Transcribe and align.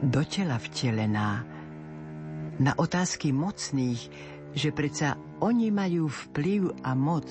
do 0.00 0.24
tela 0.24 0.56
vtelená, 0.56 1.44
na 2.60 2.72
otázky 2.76 3.32
mocných, 3.32 4.00
že 4.52 4.68
predsa 4.72 5.16
oni 5.40 5.72
majú 5.72 6.08
vplyv 6.08 6.84
a 6.84 6.92
moc 6.92 7.28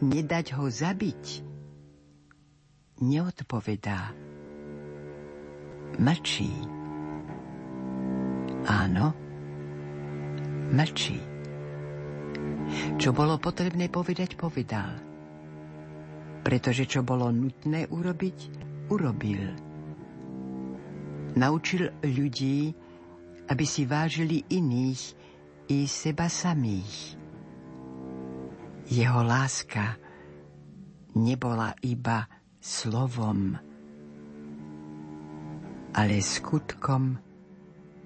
nedať 0.00 0.56
ho 0.56 0.68
zabiť, 0.68 1.24
neodpovedá. 3.00 4.12
Mlčí. 5.96 6.52
Áno, 8.66 9.06
mlčí. 10.72 11.16
Čo 12.98 13.14
bolo 13.14 13.38
potrebné 13.38 13.88
povedať, 13.88 14.34
povedal. 14.34 14.98
Pretože 16.42 16.84
čo 16.84 17.00
bolo 17.06 17.30
nutné 17.30 17.86
urobiť, 17.88 18.38
urobil. 18.90 19.65
Naučil 21.36 21.92
ľudí, 22.00 22.72
aby 23.52 23.64
si 23.68 23.84
vážili 23.84 24.40
iných 24.48 25.02
i 25.68 25.84
seba 25.84 26.32
samých. 26.32 27.20
Jeho 28.86 29.20
láska 29.26 29.98
nebola 31.18 31.74
iba 31.82 32.22
slovom, 32.62 33.58
ale 35.92 36.22
skutkom 36.22 37.18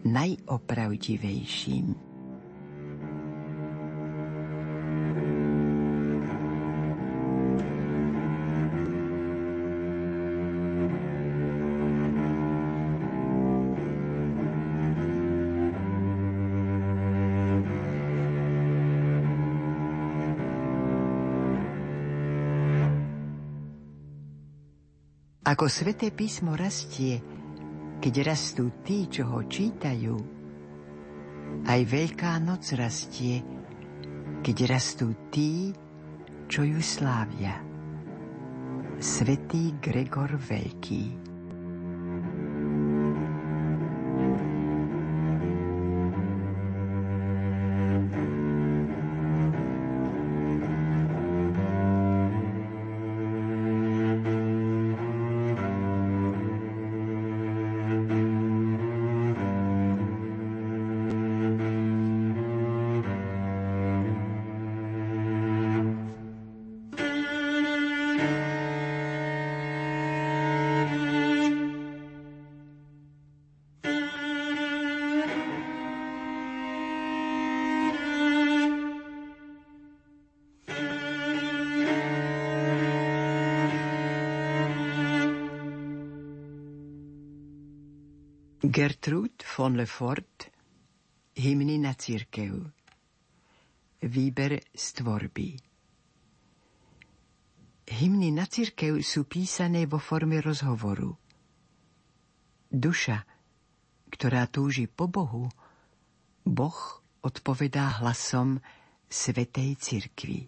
najopravdivejším. 0.09 2.00
Ako 25.51 25.67
sveté 25.67 26.15
písmo 26.15 26.55
rastie, 26.55 27.19
keď 27.99 28.23
rastú 28.23 28.71
tí, 28.87 29.11
čo 29.11 29.27
ho 29.35 29.43
čítajú, 29.43 30.15
aj 31.67 31.81
Veľká 31.91 32.39
noc 32.39 32.71
rastie, 32.79 33.43
keď 34.47 34.57
rastú 34.71 35.11
tí, 35.35 35.75
čo 36.47 36.63
ju 36.63 36.79
slávia. 36.79 37.59
Svetý 39.03 39.75
Gregor 39.83 40.39
Veľký 40.39 41.30
Gertrud 88.71 89.43
von 89.57 89.75
Lefort 89.75 90.47
Hymny 91.35 91.79
na 91.83 91.91
církev 91.91 92.71
Výber 93.99 94.63
z 94.71 94.93
tvorby 94.95 95.59
Hymny 97.91 98.31
na 98.31 98.47
církev 98.47 99.03
sú 99.03 99.27
písané 99.27 99.91
vo 99.91 99.99
forme 99.99 100.39
rozhovoru. 100.39 101.19
Duša, 102.71 103.27
ktorá 104.07 104.47
túži 104.47 104.87
po 104.87 105.11
Bohu, 105.11 105.51
Boh 106.47 106.79
odpovedá 107.27 107.99
hlasom 107.99 108.63
Svetej 109.11 109.83
cirkvi. 109.83 110.47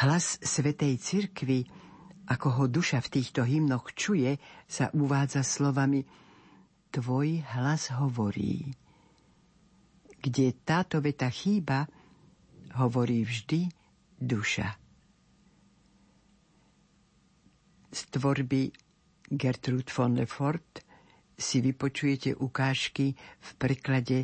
Hlas 0.00 0.40
Svetej 0.40 0.96
cirkvi 1.04 1.83
ako 2.24 2.48
ho 2.60 2.64
duša 2.68 3.04
v 3.04 3.12
týchto 3.20 3.44
hymnoch 3.44 3.92
čuje, 3.92 4.40
sa 4.64 4.88
uvádza 4.96 5.44
slovami 5.44 6.04
Tvoj 6.94 7.42
hlas 7.58 7.90
hovorí. 7.98 8.70
Kde 10.22 10.54
táto 10.62 11.02
veta 11.02 11.26
chýba, 11.26 11.84
hovorí 12.78 13.26
vždy 13.26 13.66
duša. 14.14 14.78
Z 17.90 18.00
tvorby 18.14 18.70
Gertrud 19.26 19.86
von 19.90 20.14
Lefort 20.14 20.86
si 21.34 21.58
vypočujete 21.58 22.38
ukážky 22.38 23.14
v 23.18 23.48
preklade 23.58 24.22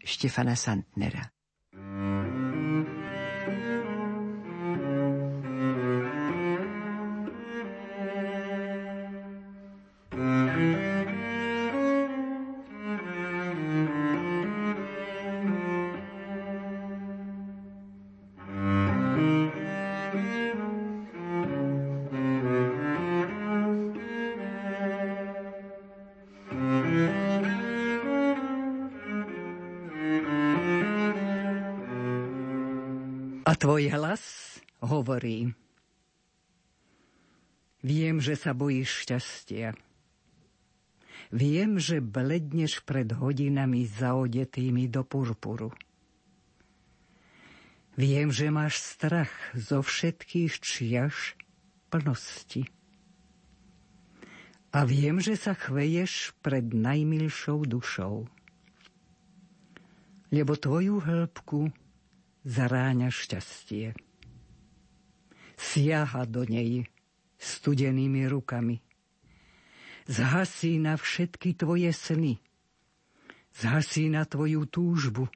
Štefana 0.00 0.56
Santnera. 0.56 1.41
Viem, 37.82 38.22
že 38.22 38.38
sa 38.38 38.54
bojíš 38.54 39.06
šťastia. 39.06 39.74
Viem, 41.34 41.82
že 41.82 41.98
bledneš 41.98 42.86
pred 42.86 43.10
hodinami 43.10 43.82
zaodetými 43.90 44.86
do 44.86 45.02
purpuru. 45.02 45.74
Viem, 47.98 48.30
že 48.30 48.54
máš 48.54 48.78
strach 48.78 49.34
zo 49.58 49.82
všetkých 49.82 50.62
čiaž 50.62 51.34
plnosti. 51.90 52.70
A 54.72 54.86
viem, 54.88 55.18
že 55.20 55.36
sa 55.36 55.52
chveješ 55.52 56.38
pred 56.40 56.64
najmilšou 56.72 57.66
dušou. 57.68 58.24
Lebo 60.32 60.52
tvoju 60.56 61.02
hĺbku 61.02 61.68
zaráňa 62.46 63.12
šťastie. 63.12 63.92
Siaha 65.60 66.24
do 66.24 66.48
nej 66.48 66.88
studenými 67.42 68.30
rukami. 68.30 68.78
Zhasí 70.06 70.78
na 70.78 70.94
všetky 70.94 71.58
tvoje 71.58 71.90
sny. 71.90 72.38
Zhasí 73.50 74.06
na 74.06 74.22
tvoju 74.22 74.70
túžbu 74.70 75.26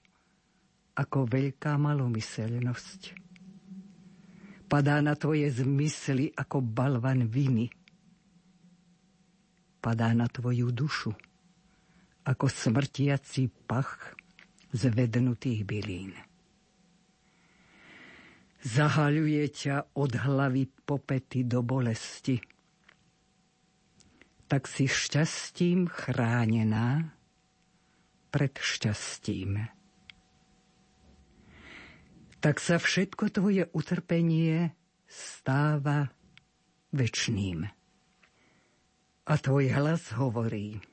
ako 0.94 1.26
veľká 1.26 1.74
malomyselnosť. 1.76 3.26
Padá 4.66 4.98
na 5.02 5.14
tvoje 5.14 5.46
zmysly 5.50 6.34
ako 6.34 6.62
balvan 6.62 7.26
viny. 7.26 7.70
Padá 9.78 10.10
na 10.14 10.26
tvoju 10.26 10.70
dušu 10.74 11.14
ako 12.26 12.50
smrtiaci 12.50 13.46
pach 13.70 14.18
zvednutých 14.74 15.62
bylín 15.62 16.25
zahaľuje 18.64 19.44
ťa 19.50 19.96
od 19.96 20.12
hlavy 20.16 20.70
popety 20.84 21.44
do 21.44 21.60
bolesti. 21.60 22.40
Tak 24.46 24.70
si 24.70 24.86
šťastím 24.86 25.90
chránená 25.90 27.12
pred 28.30 28.54
šťastím. 28.54 29.66
Tak 32.38 32.62
sa 32.62 32.78
všetko 32.78 33.32
tvoje 33.34 33.66
utrpenie 33.74 34.70
stáva 35.10 36.14
večným. 36.94 37.66
A 39.26 39.34
tvoj 39.34 39.74
hlas 39.74 40.14
hovorí– 40.14 40.78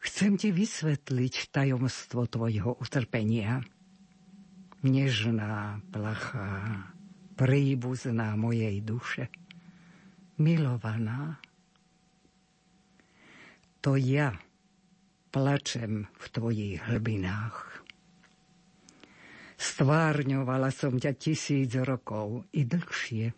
Chcem 0.00 0.40
ti 0.40 0.48
vysvetliť 0.48 1.52
tajomstvo 1.52 2.24
tvojho 2.24 2.80
utrpenia. 2.80 3.60
Nežná, 4.80 5.84
plachá, 5.92 6.88
príbuzná 7.36 8.32
mojej 8.32 8.80
duše, 8.80 9.28
milovaná. 10.40 11.36
To 13.84 13.92
ja 14.00 14.32
plačem 15.28 16.08
v 16.16 16.24
tvojich 16.32 16.80
hlbinách. 16.88 17.84
Stvárňovala 19.60 20.72
som 20.72 20.96
ťa 20.96 21.12
tisíc 21.12 21.76
rokov 21.76 22.48
i 22.56 22.64
dlhšie. 22.64 23.36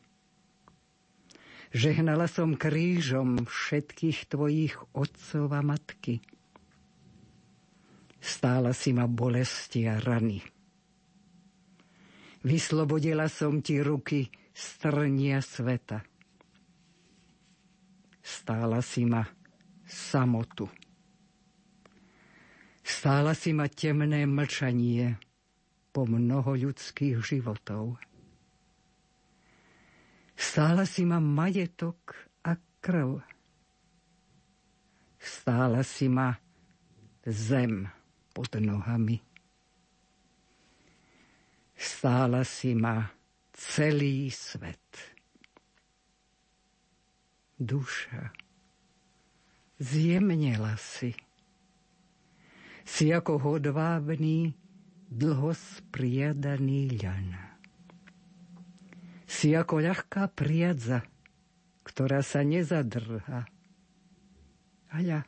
Žehnala 1.75 2.31
som 2.31 2.55
krížom 2.55 3.50
všetkých 3.50 4.31
tvojich 4.31 4.79
otcov 4.95 5.50
a 5.50 5.61
matky. 5.67 6.23
Stála 8.23 8.71
si 8.71 8.95
ma 8.95 9.11
bolesti 9.11 9.91
a 9.91 9.99
rany. 9.99 10.62
Vyslobodila 12.43 13.31
som 13.31 13.62
ti 13.62 13.79
ruky 13.79 14.27
strnia 14.50 15.39
sveta. 15.39 16.03
Stála 18.19 18.83
si 18.83 19.06
ma 19.06 19.23
samotu. 19.87 20.67
Stála 22.83 23.35
si 23.39 23.55
ma 23.55 23.71
temné 23.71 24.27
mlčanie 24.27 25.23
po 25.94 26.03
mnoho 26.03 26.59
ľudských 26.59 27.23
životov. 27.23 27.99
Stála 30.35 30.83
si 30.83 31.06
ma 31.06 31.23
majetok 31.23 32.19
a 32.43 32.59
krv. 32.83 33.23
Stála 35.23 35.87
si 35.87 36.11
ma 36.11 36.35
zem 37.23 37.87
pod 38.35 38.50
nohami. 38.59 39.31
Stála 41.82 42.46
si 42.46 42.79
ma 42.79 43.02
celý 43.50 44.31
svet. 44.31 45.19
Duša, 47.58 48.31
zjemnela 49.82 50.79
si. 50.79 51.11
Si 52.87 53.11
ako 53.11 53.43
hodvábný 53.43 54.55
dlho 55.11 55.50
spriadaný 55.58 57.02
ľan. 57.02 57.34
Si 59.26 59.50
ako 59.50 59.82
ľahká 59.82 60.31
priadza, 60.31 61.02
ktorá 61.82 62.23
sa 62.23 62.46
nezadrha. 62.46 63.43
A 64.87 64.96
ja 65.02 65.26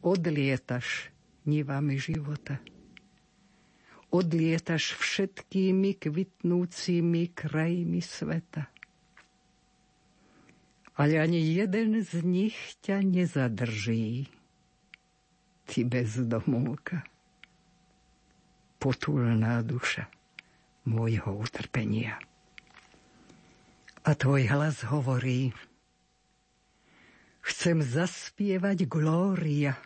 odlietaš 0.00 1.12
nivami 1.44 2.00
života. 2.00 2.77
Odlietaš 4.08 4.96
všetkými 4.96 6.00
kvitnúcimi 6.00 7.28
krajmi 7.36 8.00
sveta. 8.00 8.72
Ale 10.98 11.20
ani 11.20 11.38
jeden 11.38 12.00
z 12.02 12.24
nich 12.24 12.56
ťa 12.82 13.04
nezadrží, 13.04 14.26
ty 15.68 15.84
bezdomovka 15.84 17.04
potulná 18.78 19.60
duša 19.60 20.08
môjho 20.86 21.34
utrpenia. 21.36 22.16
A 24.06 24.16
tvoj 24.16 24.48
hlas 24.48 24.88
hovorí, 24.88 25.52
chcem 27.44 27.84
zaspievať 27.84 28.88
glória, 28.88 29.76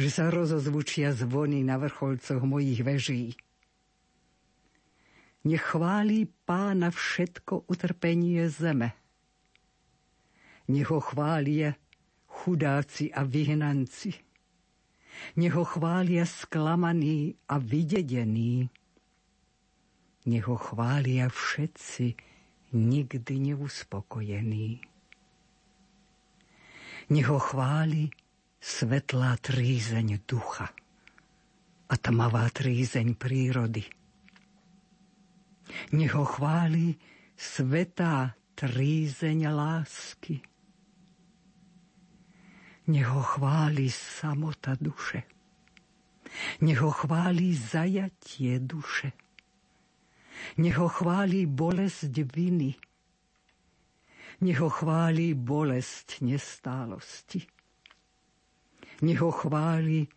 že 0.00 0.08
sa 0.08 0.32
rozozvučia 0.32 1.12
zvony 1.12 1.60
na 1.60 1.76
vrcholcoch 1.76 2.40
mojich 2.40 2.80
veží. 2.80 3.36
Nechválí 5.44 6.24
pána 6.48 6.88
všetko 6.88 7.68
utrpenie 7.68 8.48
zeme. 8.48 8.96
Nech 10.72 10.88
ho 10.88 11.00
chvália 11.04 11.76
chudáci 12.28 13.12
a 13.12 13.28
vyhnanci 13.28 14.30
nech 15.36 15.54
ho 15.54 15.64
chvália 15.64 16.26
sklamaní 16.26 17.34
a 17.48 17.58
vydedení. 17.58 18.70
Nech 20.26 20.46
ho 20.46 20.56
chvália 20.56 21.28
všetci 21.28 22.14
nikdy 22.72 23.38
neuspokojení. 23.38 24.80
Nech 27.10 27.26
ho 27.26 27.38
chváli 27.38 28.10
svetlá 28.60 29.36
trízeň 29.40 30.20
ducha 30.28 30.68
a 31.90 31.94
tmavá 31.96 32.46
trízeň 32.52 33.16
prírody. 33.18 33.84
Nech 35.96 36.14
ho 36.14 36.24
chváli 36.24 36.94
svetá 37.34 38.36
trízeň 38.54 39.48
lásky 39.50 40.50
nech 42.90 43.06
ho 43.06 43.22
chváli 43.22 43.90
samota 43.90 44.74
duše. 44.74 45.22
Nech 46.60 46.82
ho 46.82 46.90
chváli 46.90 47.54
zajatie 47.54 48.58
duše. 48.58 49.12
Nech 50.58 50.74
ho 50.74 50.88
chváli 50.88 51.46
bolesť 51.46 52.14
viny. 52.26 52.74
Nech 54.40 54.58
ho 54.58 54.70
chváli 54.72 55.34
bolesť 55.38 56.26
nestálosti. 56.26 57.46
Nech 59.00 59.20
ho 59.20 59.32
chváli 59.32 60.08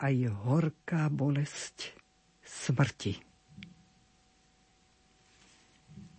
aj 0.00 0.14
horká 0.48 1.12
bolesť 1.12 1.92
smrti. 2.40 3.20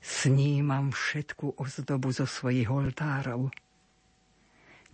Snímam 0.05 0.93
všetku 0.93 1.57
ozdobu 1.57 2.13
zo 2.13 2.29
svojich 2.29 2.69
oltárov 2.69 3.49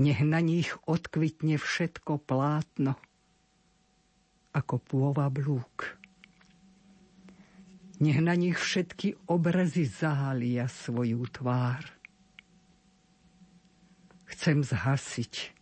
nech 0.02 0.18
na 0.26 0.42
nich 0.42 0.74
odkvitne 0.90 1.62
všetko 1.62 2.26
plátno, 2.26 2.98
ako 4.50 4.76
pôva 4.82 5.30
blúk. 5.30 6.02
Nech 8.02 8.18
na 8.18 8.34
nich 8.34 8.58
všetky 8.58 9.30
obrazy 9.30 9.86
zahalia 9.86 10.66
svoju 10.66 11.22
tvár. 11.30 11.86
Chcem 14.26 14.66
zhasiť 14.66 15.54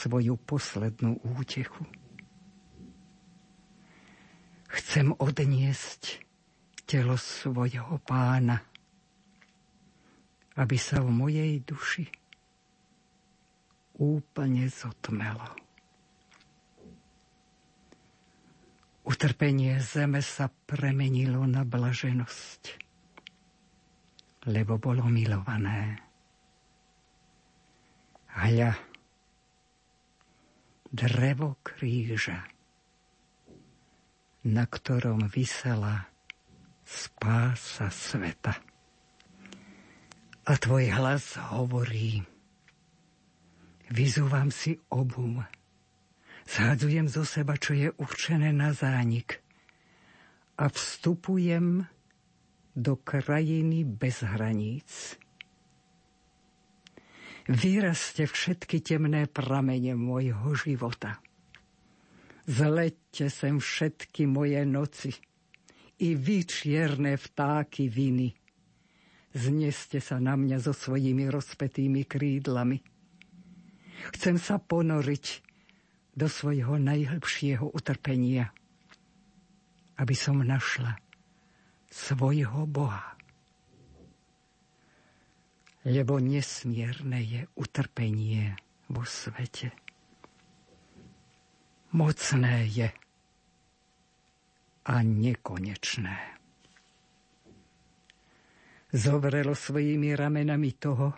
svoju 0.00 0.40
poslednú 0.40 1.20
útechu. 1.36 1.84
Chcem 4.70 5.12
odniesť 5.12 6.24
telo 6.88 7.20
svojho 7.20 8.00
pána, 8.08 8.64
aby 10.56 10.76
sa 10.80 11.04
v 11.04 11.10
mojej 11.12 11.60
duši 11.60 12.08
úplne 14.00 14.64
zotmelo. 14.72 15.44
Utrpenie 19.04 19.76
zeme 19.84 20.24
sa 20.24 20.48
premenilo 20.48 21.44
na 21.44 21.66
blaženosť, 21.66 22.62
lebo 24.48 24.78
bolo 24.80 25.04
milované. 25.10 25.98
Hľa, 28.30 28.89
drevo 30.90 31.56
kríža, 31.62 32.46
na 34.46 34.66
ktorom 34.66 35.30
vysela 35.30 36.10
spása 36.84 37.90
sveta. 37.90 38.58
A 40.44 40.52
tvoj 40.58 40.90
hlas 40.90 41.38
hovorí, 41.54 42.26
Vyzúvam 43.90 44.54
si 44.54 44.78
obu. 44.86 45.42
Zhadzujem 46.46 47.10
zo 47.10 47.26
seba, 47.26 47.58
čo 47.58 47.74
je 47.74 47.90
určené 47.98 48.54
na 48.54 48.70
zánik. 48.70 49.42
A 50.54 50.70
vstupujem 50.70 51.90
do 52.70 52.94
krajiny 53.02 53.82
bez 53.82 54.22
hraníc. 54.22 55.18
Vyraste 57.48 58.28
všetky 58.28 58.82
temné 58.84 59.30
pramene 59.30 59.96
môjho 59.96 60.52
života. 60.58 61.22
Zleďte 62.44 63.30
sem 63.30 63.62
všetky 63.62 64.26
moje 64.26 64.60
noci 64.66 65.12
i 66.02 66.16
vy 66.16 66.44
čierne 66.44 67.14
vtáky 67.14 67.86
viny. 67.86 68.32
Zneste 69.30 70.02
sa 70.02 70.18
na 70.18 70.34
mňa 70.34 70.58
so 70.58 70.74
svojimi 70.74 71.30
rozpetými 71.30 72.02
krídlami 72.08 72.82
Chcem 74.08 74.40
sa 74.40 74.56
ponoriť 74.56 75.44
do 76.16 76.26
svojho 76.26 76.80
najhlbšieho 76.80 77.68
utrpenia, 77.76 78.48
aby 80.00 80.14
som 80.16 80.40
našla 80.40 80.96
svojho 81.92 82.64
Boha. 82.64 83.19
Lebo 85.80 86.20
nesmierne 86.20 87.24
je 87.24 87.40
utrpenie 87.56 88.52
vo 88.92 89.04
svete. 89.06 89.72
mocné 91.90 92.70
je 92.70 92.88
a 94.86 94.94
nekonečné. 95.02 96.18
Zovrelo 98.90 99.54
svojimi 99.54 100.18
ramenami 100.18 100.70
toho, 100.74 101.14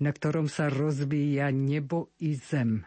na 0.00 0.10
ktorom 0.12 0.48
sa 0.48 0.72
rozbíja 0.72 1.52
nebo 1.52 2.16
i 2.24 2.36
zem. 2.36 2.84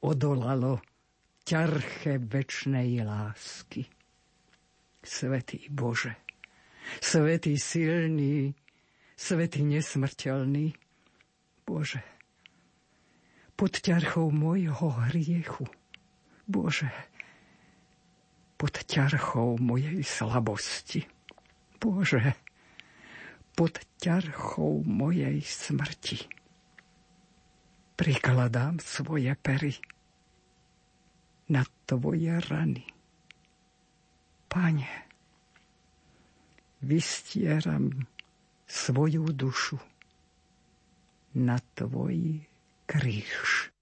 Odolalo 0.00 0.80
ťarche 1.44 2.20
večnej 2.20 3.04
lásky. 3.04 3.84
Svetý 5.04 5.68
Bože, 5.70 6.16
svetý 7.00 7.60
silný, 7.60 8.52
svetý 9.16 9.64
nesmrteľný, 9.64 10.76
Bože, 11.64 12.04
pod 13.56 13.72
ťarchou 13.80 14.28
mojho 14.30 14.92
hriechu, 15.08 15.64
Bože, 16.44 16.92
pod 18.60 18.76
ťarchou 18.84 19.56
mojej 19.58 20.04
slabosti, 20.04 21.08
Bože, 21.80 22.36
pod 23.56 23.80
ťarchou 23.98 24.84
mojej 24.84 25.40
smrti. 25.40 26.28
Prikladám 27.96 28.76
svoje 28.84 29.32
pery 29.40 29.72
na 31.48 31.64
tvoje 31.88 32.36
rany. 32.52 32.84
Pane, 34.52 34.92
vystieram 36.84 38.04
svoju 38.66 39.32
dušu 39.32 39.78
na 41.34 41.58
tvoj 41.74 42.40
kríž. 42.86 43.75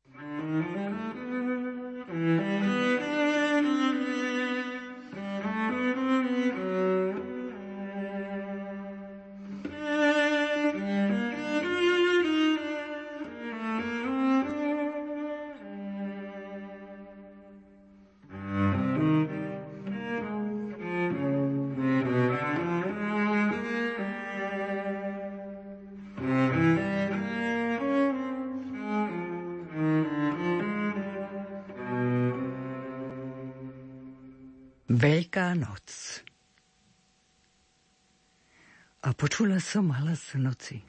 Počula 39.54 39.70
som 39.70 39.94
hlas 39.94 40.34
noci. 40.34 40.82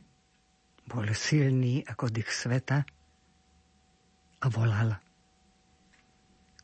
Bol 0.89 1.05
silný 1.13 1.85
ako 1.85 2.09
dých 2.09 2.33
sveta 2.33 2.81
a 4.41 4.45
volal. 4.49 4.97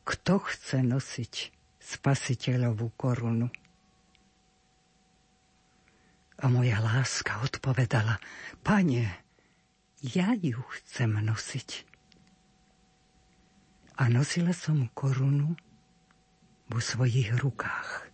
Kto 0.02 0.42
chce 0.42 0.82
nosiť 0.82 1.34
spasiteľovú 1.78 2.90
korunu? 2.98 3.46
A 6.42 6.44
moja 6.50 6.82
láska 6.82 7.38
odpovedala, 7.46 8.18
pane, 8.66 9.06
ja 10.02 10.34
ju 10.34 10.58
chcem 10.82 11.22
nosiť. 11.22 11.86
A 14.02 14.10
nosila 14.10 14.50
som 14.50 14.90
korunu 14.90 15.54
vo 16.66 16.78
svojich 16.82 17.30
rukách. 17.38 18.10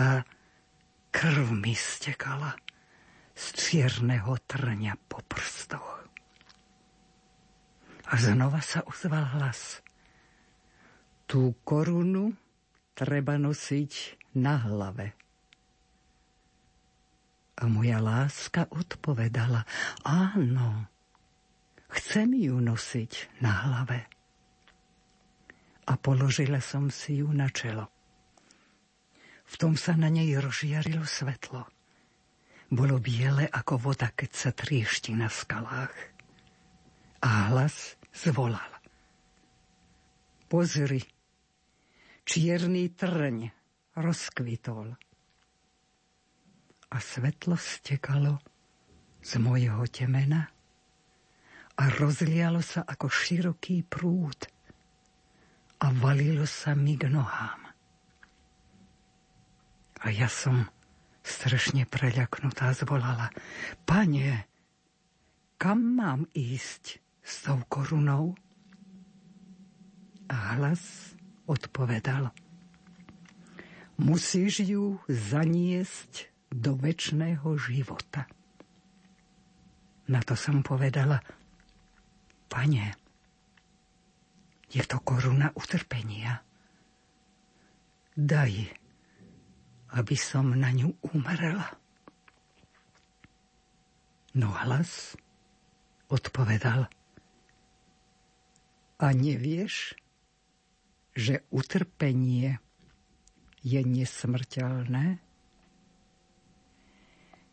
A 0.00 0.24
krv 1.20 1.52
mi 1.52 1.76
stekala 1.76 2.56
z 3.36 3.44
čierneho 3.52 4.40
trňa 4.40 4.96
po 5.04 5.20
prstoch. 5.20 6.08
A 8.08 8.16
znova 8.16 8.64
sa 8.64 8.80
ozval 8.88 9.28
hlas. 9.36 9.84
Tú 11.28 11.60
korunu 11.60 12.32
treba 12.96 13.36
nosiť 13.36 13.92
na 14.40 14.64
hlave. 14.64 15.12
A 17.60 17.68
moja 17.68 18.00
láska 18.00 18.64
odpovedala, 18.72 19.68
áno, 20.08 20.88
chcem 22.00 22.32
ju 22.32 22.56
nosiť 22.64 23.44
na 23.44 23.52
hlave 23.68 24.08
a 25.84 25.92
položila 26.00 26.64
som 26.64 26.88
si 26.88 27.20
ju 27.20 27.28
na 27.28 27.52
čelo. 27.52 27.99
V 29.50 29.54
tom 29.58 29.74
sa 29.74 29.98
na 29.98 30.06
nej 30.06 30.30
rozžiarilo 30.38 31.02
svetlo. 31.02 31.66
Bolo 32.70 33.02
biele 33.02 33.50
ako 33.50 33.90
voda, 33.90 34.14
keď 34.14 34.30
sa 34.30 34.50
triešti 34.54 35.18
na 35.18 35.26
skalách. 35.26 35.94
A 37.26 37.50
hlas 37.50 37.98
zvolal. 38.14 38.70
Pozri, 40.46 41.02
čierny 42.22 42.94
trň 42.94 43.50
rozkvitol. 43.98 44.94
A 46.90 46.96
svetlo 46.98 47.58
stekalo 47.58 48.38
z 49.18 49.32
mojho 49.42 49.82
temena 49.90 50.46
a 51.74 51.82
rozlialo 51.98 52.62
sa 52.62 52.86
ako 52.86 53.06
široký 53.10 53.82
prúd 53.82 54.46
a 55.80 55.86
valilo 55.90 56.46
sa 56.46 56.74
mi 56.76 56.94
k 56.94 57.10
nohám. 57.10 57.59
A 60.00 60.08
ja 60.08 60.32
som 60.32 60.68
strašne 61.20 61.84
preľaknutá 61.84 62.72
zvolala. 62.72 63.28
Pane, 63.84 64.48
kam 65.60 66.00
mám 66.00 66.24
ísť 66.32 67.04
s 67.20 67.44
tou 67.44 67.60
korunou? 67.68 68.32
A 70.30 70.56
hlas 70.56 71.12
odpovedal. 71.44 72.32
Musíš 74.00 74.64
ju 74.64 74.96
zaniesť 75.10 76.32
do 76.48 76.72
väčšného 76.78 77.44
života. 77.60 78.24
Na 80.08 80.24
to 80.24 80.34
som 80.34 80.64
povedala, 80.64 81.20
pane, 82.48 82.96
je 84.70 84.82
to 84.82 84.98
koruna 85.02 85.52
utrpenia. 85.54 86.42
Daj, 88.16 88.79
aby 89.96 90.14
som 90.14 90.54
na 90.54 90.70
ňu 90.70 90.94
umrela. 91.10 91.74
No 94.38 94.54
hlas 94.54 95.18
odpovedal. 96.06 96.86
A 99.00 99.06
nevieš, 99.16 99.96
že 101.16 101.42
utrpenie 101.50 102.62
je 103.64 103.80
nesmrteľné? 103.82 105.18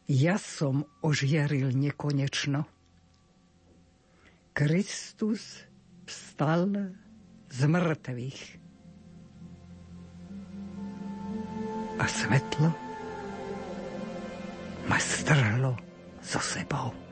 Ja 0.07 0.39
som 0.39 0.87
ožiaril 1.03 1.73
nekonečno. 1.75 2.63
Kristus 4.55 5.67
vstal 6.07 6.95
z 7.51 7.59
mŕtvych. 7.67 8.66
A 11.99 12.07
svetlo 12.07 12.73
ma 14.87 14.99
strhlo 14.99 15.75
so 16.21 16.39
sebou. 16.39 17.06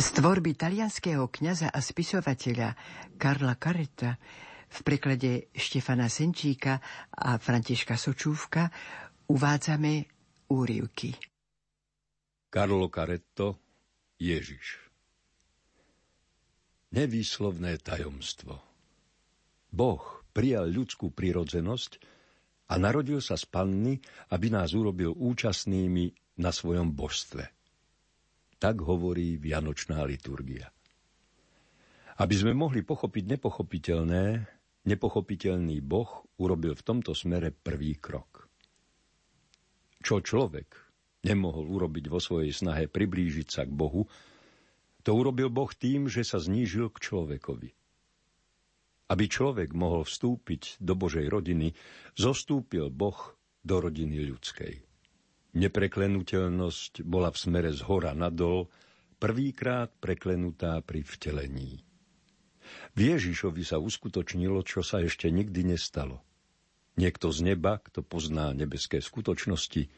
Z 0.00 0.16
tvorby 0.16 0.56
talianského 0.56 1.28
kňaza 1.28 1.68
a 1.68 1.76
spisovateľa 1.76 2.72
Karla 3.20 3.52
Kareta 3.60 4.16
v 4.72 4.78
preklade 4.80 5.52
Štefana 5.52 6.08
Senčíka 6.08 6.80
a 7.12 7.36
Františka 7.36 8.00
Sočúvka 8.00 8.72
uvádzame 9.28 10.08
úrivky. 10.56 11.12
Karlo 12.48 12.88
Karetto, 12.88 13.60
Ježiš. 14.16 14.80
Nevýslovné 16.96 17.76
tajomstvo. 17.84 18.56
Boh 19.68 20.24
prijal 20.32 20.72
ľudskú 20.72 21.12
prirodzenosť 21.12 21.92
a 22.72 22.80
narodil 22.80 23.20
sa 23.20 23.36
z 23.36 23.44
panny, 23.52 24.00
aby 24.32 24.48
nás 24.48 24.72
urobil 24.72 25.12
účastnými 25.12 26.40
na 26.40 26.56
svojom 26.56 26.88
božstve– 26.96 27.52
tak 28.60 28.84
hovorí 28.84 29.40
Vianočná 29.40 30.04
liturgia. 30.04 30.68
Aby 32.20 32.34
sme 32.36 32.52
mohli 32.52 32.84
pochopiť 32.84 33.40
nepochopiteľné, 33.40 34.44
nepochopiteľný 34.84 35.80
Boh 35.80 36.28
urobil 36.36 36.76
v 36.76 36.84
tomto 36.84 37.16
smere 37.16 37.48
prvý 37.48 37.96
krok. 37.96 38.44
Čo 40.04 40.20
človek 40.20 40.76
nemohol 41.24 41.64
urobiť 41.64 42.12
vo 42.12 42.20
svojej 42.20 42.52
snahe 42.52 42.92
priblížiť 42.92 43.48
sa 43.48 43.64
k 43.64 43.72
Bohu, 43.72 44.04
to 45.00 45.10
urobil 45.16 45.48
Boh 45.48 45.72
tým, 45.72 46.12
že 46.12 46.20
sa 46.20 46.36
znížil 46.36 46.92
k 46.92 47.00
človekovi. 47.00 47.72
Aby 49.08 49.24
človek 49.26 49.72
mohol 49.72 50.04
vstúpiť 50.04 50.76
do 50.76 50.92
Božej 50.92 51.24
rodiny, 51.32 51.72
zostúpil 52.20 52.92
Boh 52.92 53.16
do 53.64 53.76
rodiny 53.80 54.20
ľudskej. 54.28 54.89
Nepreklenutelnosť 55.50 57.02
bola 57.02 57.34
v 57.34 57.38
smere 57.38 57.70
z 57.74 57.82
hora 57.90 58.14
nadol, 58.14 58.70
prvýkrát 59.18 59.90
preklenutá 59.98 60.78
pri 60.80 61.02
vtelení. 61.02 61.82
V 62.94 62.98
Ježišovi 63.14 63.66
sa 63.66 63.82
uskutočnilo, 63.82 64.62
čo 64.62 64.86
sa 64.86 65.02
ešte 65.02 65.26
nikdy 65.26 65.74
nestalo. 65.74 66.22
Niekto 66.94 67.34
z 67.34 67.54
neba, 67.54 67.82
kto 67.82 68.06
pozná 68.06 68.54
nebeské 68.54 69.02
skutočnosti, 69.02 69.90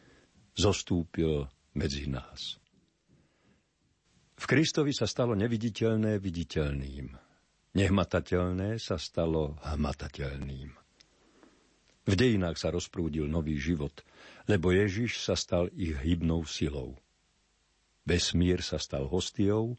zostúpil 0.56 1.48
medzi 1.76 2.08
nás. 2.08 2.60
V 4.36 4.44
Kristovi 4.48 4.90
sa 4.90 5.04
stalo 5.06 5.36
neviditeľné 5.38 6.18
viditeľným. 6.18 7.06
Nehmatateľné 7.72 8.76
sa 8.76 9.00
stalo 9.00 9.56
hmatateľným. 9.64 10.81
V 12.02 12.14
dejinách 12.18 12.58
sa 12.58 12.74
rozprúdil 12.74 13.30
nový 13.30 13.58
život– 13.58 13.94
lebo 14.50 14.74
Ježiš 14.74 15.22
sa 15.22 15.38
stal 15.38 15.70
ich 15.74 15.94
hybnou 15.94 16.42
silou. 16.46 16.98
Vesmír 18.02 18.58
sa 18.66 18.82
stal 18.82 19.06
hostiou, 19.06 19.78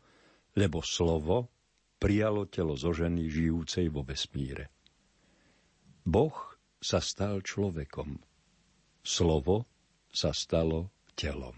lebo 0.55 0.79
slovo 0.79 1.51
prijalo 1.99 2.47
telo 2.47 2.79
zo 2.79 2.95
ženy 2.95 3.27
žijúcej 3.27 3.91
vo 3.91 4.07
vesmíre. 4.07 4.71
Boh 6.03 6.35
sa 6.79 7.03
stal 7.03 7.43
človekom. 7.43 8.19
Slovo 9.03 9.67
sa 10.11 10.31
stalo 10.31 10.91
telom. 11.19 11.55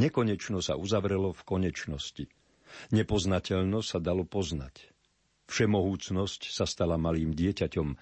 Nekonečno 0.00 0.64
sa 0.64 0.80
uzavrelo 0.80 1.36
v 1.36 1.42
konečnosti. 1.44 2.24
Nepoznateľnosť 2.96 3.88
sa 3.88 4.00
dalo 4.00 4.24
poznať. 4.24 4.88
Všemohúcnosť 5.52 6.48
sa 6.48 6.64
stala 6.64 6.96
malým 6.96 7.36
dieťaťom. 7.36 7.92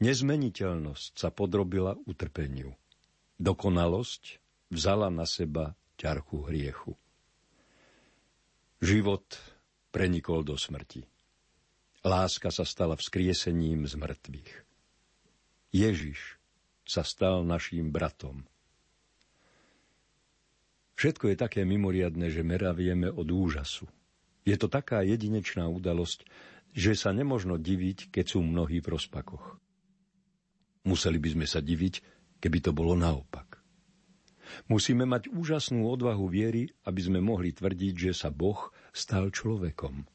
Nezmeniteľnosť 0.00 1.12
sa 1.12 1.28
podrobila 1.28 1.92
utrpeniu. 2.08 2.72
Dokonalosť 3.36 4.40
vzala 4.72 5.12
na 5.12 5.28
seba 5.28 5.76
ťarchu 6.00 6.48
hriechu. 6.48 6.96
Život 8.80 9.36
prenikol 9.92 10.40
do 10.40 10.56
smrti. 10.56 11.04
Láska 12.00 12.48
sa 12.48 12.64
stala 12.64 12.96
vzkriesením 12.96 13.84
z 13.84 14.00
mŕtvych. 14.00 14.52
Ježiš 15.76 16.40
sa 16.88 17.04
stal 17.04 17.44
naším 17.44 17.92
bratom. 17.92 18.48
Všetko 20.96 21.28
je 21.28 21.36
také 21.36 21.68
mimoriadne, 21.68 22.32
že 22.32 22.40
meravieme 22.40 23.12
od 23.12 23.28
úžasu. 23.28 23.84
Je 24.48 24.56
to 24.56 24.72
taká 24.72 25.04
jedinečná 25.04 25.68
udalosť, 25.68 26.24
že 26.72 26.96
sa 26.96 27.12
nemožno 27.12 27.60
diviť, 27.60 28.08
keď 28.08 28.24
sú 28.32 28.40
mnohí 28.40 28.80
v 28.80 28.96
rozpakoch. 28.96 29.60
Museli 30.84 31.20
by 31.20 31.28
sme 31.36 31.46
sa 31.46 31.60
diviť, 31.60 31.94
keby 32.40 32.58
to 32.64 32.72
bolo 32.72 32.96
naopak. 32.96 33.60
Musíme 34.66 35.06
mať 35.06 35.30
úžasnú 35.30 35.86
odvahu 35.86 36.26
viery, 36.26 36.72
aby 36.88 37.00
sme 37.00 37.20
mohli 37.22 37.54
tvrdiť, 37.54 38.10
že 38.10 38.12
sa 38.16 38.34
Boh 38.34 38.72
stal 38.90 39.30
človekom. 39.30 40.08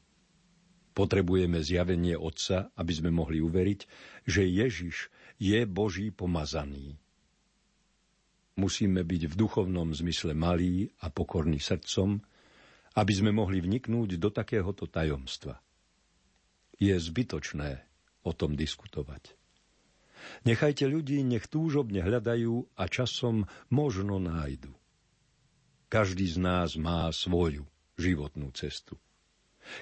Potrebujeme 0.96 1.60
zjavenie 1.60 2.16
Otca, 2.16 2.72
aby 2.76 2.92
sme 2.92 3.12
mohli 3.12 3.40
uveriť, 3.40 3.80
že 4.24 4.48
Ježiš 4.48 5.12
je 5.36 5.60
Boží 5.68 6.08
pomazaný. 6.08 6.96
Musíme 8.56 9.04
byť 9.04 9.22
v 9.28 9.34
duchovnom 9.36 9.92
zmysle 9.92 10.32
malí 10.32 10.88
a 11.04 11.12
pokorní 11.12 11.60
srdcom, 11.60 12.16
aby 12.96 13.12
sme 13.12 13.28
mohli 13.28 13.60
vniknúť 13.60 14.16
do 14.16 14.32
takéhoto 14.32 14.88
tajomstva. 14.88 15.60
Je 16.80 16.96
zbytočné 16.96 17.84
o 18.24 18.32
tom 18.32 18.56
diskutovať. 18.56 19.36
Nechajte 20.46 20.86
ľudí, 20.86 21.22
nech 21.26 21.50
túžobne 21.50 22.02
hľadajú 22.02 22.78
a 22.78 22.84
časom 22.86 23.46
možno 23.70 24.22
nájdu. 24.22 24.70
Každý 25.86 26.26
z 26.26 26.38
nás 26.42 26.74
má 26.74 27.06
svoju 27.14 27.66
životnú 27.94 28.50
cestu. 28.52 28.98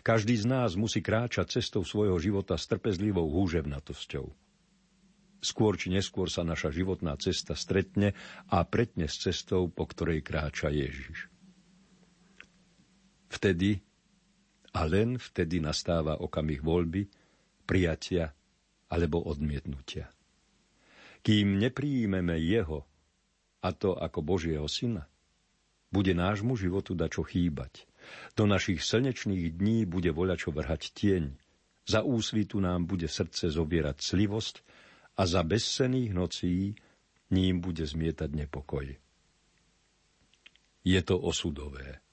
Každý 0.00 0.36
z 0.40 0.48
nás 0.48 0.76
musí 0.80 1.04
kráčať 1.04 1.60
cestou 1.60 1.84
svojho 1.84 2.16
života 2.16 2.56
s 2.56 2.64
trpezlivou 2.68 3.28
húževnatosťou. 3.28 4.32
Skôr 5.44 5.76
či 5.76 5.92
neskôr 5.92 6.32
sa 6.32 6.40
naša 6.40 6.72
životná 6.72 7.20
cesta 7.20 7.52
stretne 7.52 8.16
a 8.48 8.64
pretne 8.64 9.04
s 9.04 9.20
cestou, 9.20 9.68
po 9.68 9.84
ktorej 9.84 10.24
kráča 10.24 10.72
Ježiš. 10.72 11.28
Vtedy 13.28 13.84
a 14.72 14.88
len 14.88 15.20
vtedy 15.20 15.60
nastáva 15.60 16.16
okamih 16.16 16.64
voľby, 16.64 17.04
prijatia 17.68 18.32
alebo 18.88 19.20
odmietnutia 19.20 20.08
kým 21.24 21.56
nepríjmeme 21.56 22.36
Jeho, 22.36 22.84
a 23.64 23.72
to 23.72 23.96
ako 23.96 24.20
Božieho 24.20 24.68
Syna, 24.68 25.08
bude 25.88 26.12
nášmu 26.12 26.52
životu 26.60 26.92
dačo 26.92 27.24
chýbať. 27.24 27.88
Do 28.36 28.44
našich 28.44 28.84
slnečných 28.84 29.56
dní 29.56 29.88
bude 29.88 30.12
voľačo 30.12 30.52
vrhať 30.52 30.92
tieň. 30.92 31.32
Za 31.88 32.04
úsvitu 32.04 32.60
nám 32.60 32.84
bude 32.84 33.08
srdce 33.08 33.48
zobierať 33.48 34.04
slivosť 34.04 34.60
a 35.16 35.24
za 35.24 35.40
bezsených 35.40 36.12
nocí 36.12 36.76
ním 37.32 37.64
bude 37.64 37.86
zmietať 37.88 38.30
nepokoj. 38.44 38.84
Je 40.84 41.00
to 41.00 41.16
osudové. 41.16 42.04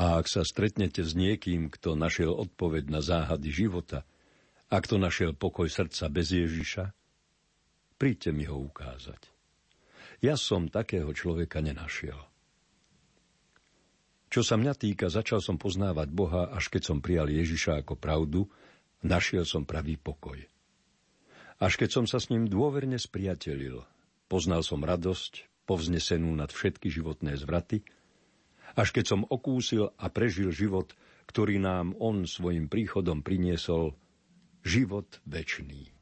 A 0.00 0.16
ak 0.16 0.32
sa 0.32 0.40
stretnete 0.40 1.04
s 1.04 1.12
niekým, 1.12 1.68
kto 1.68 1.92
našiel 1.92 2.32
odpoveď 2.32 2.88
na 2.88 3.04
záhady 3.04 3.52
života, 3.52 4.08
a 4.72 4.80
kto 4.80 4.96
našiel 4.96 5.36
pokoj 5.36 5.68
srdca 5.68 6.08
bez 6.08 6.32
Ježiša, 6.32 6.96
Príďte 8.00 8.32
mi 8.32 8.48
ho 8.48 8.56
ukázať. 8.56 9.28
Ja 10.24 10.40
som 10.40 10.72
takého 10.72 11.12
človeka 11.12 11.60
nenašiel. 11.60 12.16
Čo 14.32 14.40
sa 14.40 14.56
mňa 14.56 14.72
týka, 14.72 15.12
začal 15.12 15.44
som 15.44 15.60
poznávať 15.60 16.08
Boha, 16.08 16.48
až 16.48 16.72
keď 16.72 16.82
som 16.88 17.04
prijal 17.04 17.28
Ježiša 17.28 17.84
ako 17.84 18.00
pravdu, 18.00 18.48
našiel 19.04 19.44
som 19.44 19.68
pravý 19.68 20.00
pokoj. 20.00 20.40
Až 21.60 21.76
keď 21.76 22.00
som 22.00 22.04
sa 22.08 22.16
s 22.16 22.32
ním 22.32 22.48
dôverne 22.48 22.96
spriatelil, 22.96 23.84
poznal 24.32 24.64
som 24.64 24.80
radosť, 24.80 25.68
povznesenú 25.68 26.32
nad 26.32 26.48
všetky 26.48 26.88
životné 26.88 27.36
zvraty, 27.36 27.84
až 28.80 28.96
keď 28.96 29.04
som 29.12 29.20
okúsil 29.28 29.92
a 30.00 30.08
prežil 30.08 30.54
život, 30.56 30.96
ktorý 31.28 31.60
nám 31.60 31.92
on 32.00 32.24
svojim 32.24 32.70
príchodom 32.70 33.20
priniesol, 33.20 33.92
život 34.64 35.20
večný. 35.28 35.92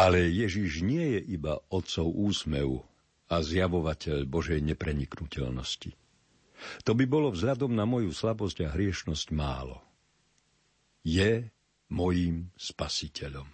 Ale 0.00 0.32
Ježiš 0.32 0.80
nie 0.80 1.20
je 1.20 1.20
iba 1.36 1.60
otcov 1.68 2.08
úsmev 2.08 2.80
a 3.28 3.44
zjavovateľ 3.44 4.24
Božej 4.24 4.64
nepreniknutelnosti. 4.64 5.92
To 6.88 6.96
by 6.96 7.04
bolo 7.04 7.28
vzhľadom 7.28 7.76
na 7.76 7.84
moju 7.84 8.08
slabosť 8.08 8.64
a 8.64 8.72
hriešnosť 8.72 9.28
málo. 9.36 9.84
Je 11.04 11.52
mojím 11.92 12.48
spasiteľom. 12.56 13.44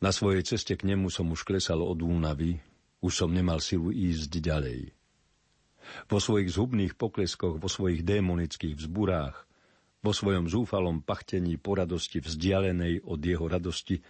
Na 0.00 0.08
svojej 0.08 0.40
ceste 0.46 0.72
k 0.72 0.88
nemu 0.88 1.12
som 1.12 1.28
už 1.28 1.44
klesal 1.44 1.84
od 1.84 2.00
únavy, 2.00 2.56
už 3.04 3.12
som 3.12 3.28
nemal 3.28 3.60
silu 3.60 3.92
ísť 3.92 4.40
ďalej. 4.40 4.96
Vo 6.08 6.16
svojich 6.16 6.48
zhubných 6.48 6.96
pokleskoch, 6.96 7.60
vo 7.60 7.68
svojich 7.68 8.08
démonických 8.08 8.72
vzburách, 8.72 9.36
vo 10.00 10.12
svojom 10.16 10.48
zúfalom 10.48 11.04
pachtení 11.04 11.60
po 11.60 11.76
radosti 11.76 12.24
vzdialenej 12.24 13.04
od 13.04 13.20
jeho 13.20 13.44
radosti, 13.44 14.00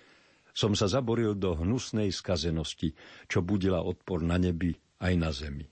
som 0.58 0.74
sa 0.74 0.90
zaboril 0.90 1.38
do 1.38 1.54
hnusnej 1.54 2.10
skazenosti, 2.10 2.98
čo 3.30 3.46
budila 3.46 3.86
odpor 3.86 4.26
na 4.26 4.42
nebi 4.42 4.74
aj 4.98 5.12
na 5.14 5.30
zemi. 5.30 5.70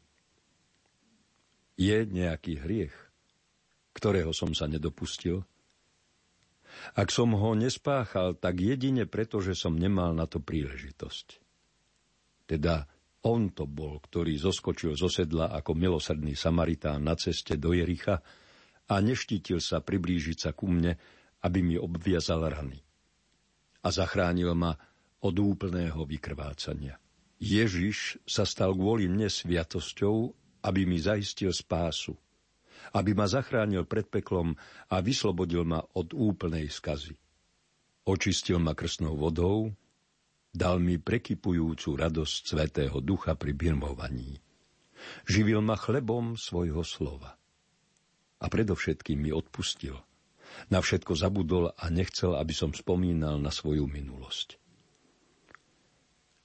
Je 1.75 2.07
nejaký 2.07 2.63
hriech, 2.63 2.95
ktorého 3.99 4.31
som 4.31 4.55
sa 4.55 4.71
nedopustil? 4.71 5.43
Ak 6.95 7.11
som 7.11 7.35
ho 7.35 7.59
nespáchal, 7.59 8.39
tak 8.39 8.63
jedine 8.63 9.11
preto, 9.11 9.43
že 9.43 9.59
som 9.59 9.75
nemal 9.75 10.15
na 10.15 10.31
to 10.31 10.39
príležitosť. 10.39 11.43
Teda 12.47 12.87
on 13.27 13.51
to 13.51 13.67
bol, 13.67 13.99
ktorý 13.99 14.39
zoskočil 14.39 14.95
zo 14.95 15.11
sedla 15.11 15.51
ako 15.51 15.75
milosrdný 15.75 16.39
Samaritán 16.39 17.03
na 17.03 17.19
ceste 17.19 17.59
do 17.59 17.75
Jericha 17.75 18.23
a 18.87 18.95
neštítil 19.03 19.59
sa 19.59 19.83
priblížiť 19.83 20.39
sa 20.39 20.51
ku 20.55 20.71
mne, 20.71 20.95
aby 21.43 21.59
mi 21.59 21.75
obviazal 21.75 22.47
rany. 22.47 22.86
A 23.87 23.95
zachránil 23.95 24.51
ma 24.59 24.75
od 25.23 25.37
úplného 25.39 26.03
vykrvácania. 26.03 26.99
Ježiš 27.39 28.19
sa 28.27 28.43
stal 28.43 28.75
kvôli 28.75 29.07
mne 29.07 29.31
sviatosťou, 29.31 30.35
aby 30.67 30.83
mi 30.83 30.99
zaistil 30.99 31.55
spásu– 31.55 32.19
aby 32.95 33.17
ma 33.17 33.27
zachránil 33.27 33.89
pred 33.89 34.07
peklom 34.07 34.55
a 34.93 35.03
vyslobodil 35.03 35.67
ma 35.67 35.83
od 35.97 36.15
úplnej 36.15 36.71
skazy. 36.71 37.17
Očistil 38.07 38.63
ma 38.63 38.79
krstnou 38.79 39.19
vodou, 39.19 39.75
dal 40.55 40.79
mi 40.79 41.01
prekypujúcu 41.01 41.99
radosť 41.99 42.41
Svetého 42.47 43.03
Ducha 43.03 43.35
pri 43.35 43.51
birmovaní. 43.51 44.39
Živil 45.27 45.59
ma 45.61 45.75
chlebom 45.75 46.39
svojho 46.39 46.87
slova. 46.87 47.35
A 48.37 48.47
predovšetkým 48.47 49.19
mi 49.19 49.31
odpustil. 49.35 49.97
Na 50.69 50.83
všetko 50.83 51.13
zabudol 51.15 51.73
a 51.75 51.85
nechcel, 51.89 52.35
aby 52.35 52.53
som 52.53 52.75
spomínal 52.75 53.39
na 53.39 53.55
svoju 53.55 53.87
minulosť. 53.87 54.59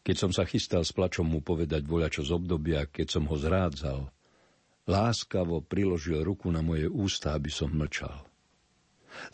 Keď 0.02 0.16
som 0.18 0.32
sa 0.34 0.50
chystal 0.50 0.82
s 0.82 0.94
plačom 0.94 1.30
mu 1.30 1.46
povedať 1.46 1.86
voľačo 1.86 2.26
z 2.26 2.32
obdobia, 2.34 2.90
keď 2.90 3.08
som 3.08 3.30
ho 3.30 3.38
zrádzal, 3.38 4.10
Láskavo 4.90 5.62
priložil 5.62 6.26
ruku 6.26 6.50
na 6.50 6.66
moje 6.66 6.90
ústa, 6.90 7.38
aby 7.38 7.54
som 7.54 7.70
mlčal. 7.70 8.26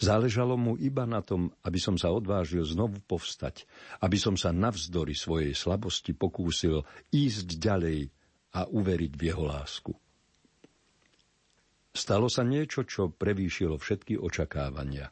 Záležalo 0.02 0.58
mu 0.58 0.74
iba 0.76 1.06
na 1.06 1.22
tom, 1.22 1.54
aby 1.64 1.80
som 1.80 1.96
sa 1.96 2.12
odvážil 2.12 2.66
znovu 2.66 3.00
povstať, 3.06 3.64
aby 4.04 4.18
som 4.20 4.36
sa 4.36 4.52
navzdory 4.52 5.14
svojej 5.16 5.54
slabosti 5.54 6.12
pokúsil 6.18 6.84
ísť 7.14 7.62
ďalej 7.62 8.10
a 8.58 8.68
uveriť 8.68 9.14
v 9.16 9.22
jeho 9.24 9.44
lásku. 9.46 9.94
Stalo 11.98 12.30
sa 12.30 12.46
niečo, 12.46 12.86
čo 12.86 13.10
prevýšilo 13.10 13.82
všetky 13.82 14.22
očakávania. 14.22 15.10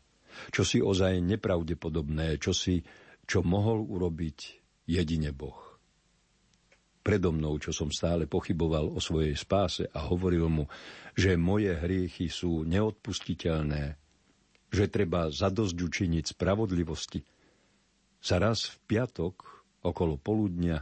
Čo 0.54 0.62
si 0.62 0.78
ozaj 0.78 1.18
nepravdepodobné, 1.26 2.38
čo 2.38 2.54
si, 2.54 2.86
čo 3.26 3.42
mohol 3.42 3.82
urobiť 3.82 4.38
jedine 4.86 5.34
Boh 5.34 5.66
predo 7.06 7.30
mnou, 7.30 7.62
čo 7.62 7.70
som 7.70 7.94
stále 7.94 8.26
pochyboval 8.26 8.90
o 8.90 8.98
svojej 8.98 9.38
spáse 9.38 9.86
a 9.94 10.10
hovoril 10.10 10.50
mu, 10.50 10.66
že 11.14 11.38
moje 11.38 11.70
hriechy 11.70 12.34
sú 12.34 12.66
neodpustiteľné, 12.66 13.94
že 14.74 14.90
treba 14.90 15.30
zadosť 15.30 15.78
učiniť 15.78 16.34
spravodlivosti, 16.34 17.22
sa 18.18 18.42
raz 18.42 18.74
v 18.74 18.76
piatok 18.90 19.36
okolo 19.86 20.18
poludnia 20.18 20.82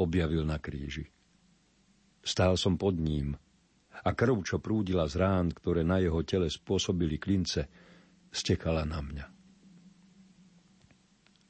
objavil 0.00 0.48
na 0.48 0.56
kríži. 0.56 1.04
Stál 2.24 2.56
som 2.56 2.80
pod 2.80 2.96
ním 2.96 3.36
a 4.00 4.10
krv, 4.16 4.40
čo 4.42 4.56
prúdila 4.58 5.04
z 5.06 5.20
rán, 5.20 5.52
ktoré 5.52 5.84
na 5.84 6.00
jeho 6.00 6.24
tele 6.24 6.48
spôsobili 6.48 7.20
klince, 7.20 7.68
stekala 8.32 8.88
na 8.88 9.00
mňa. 9.04 9.26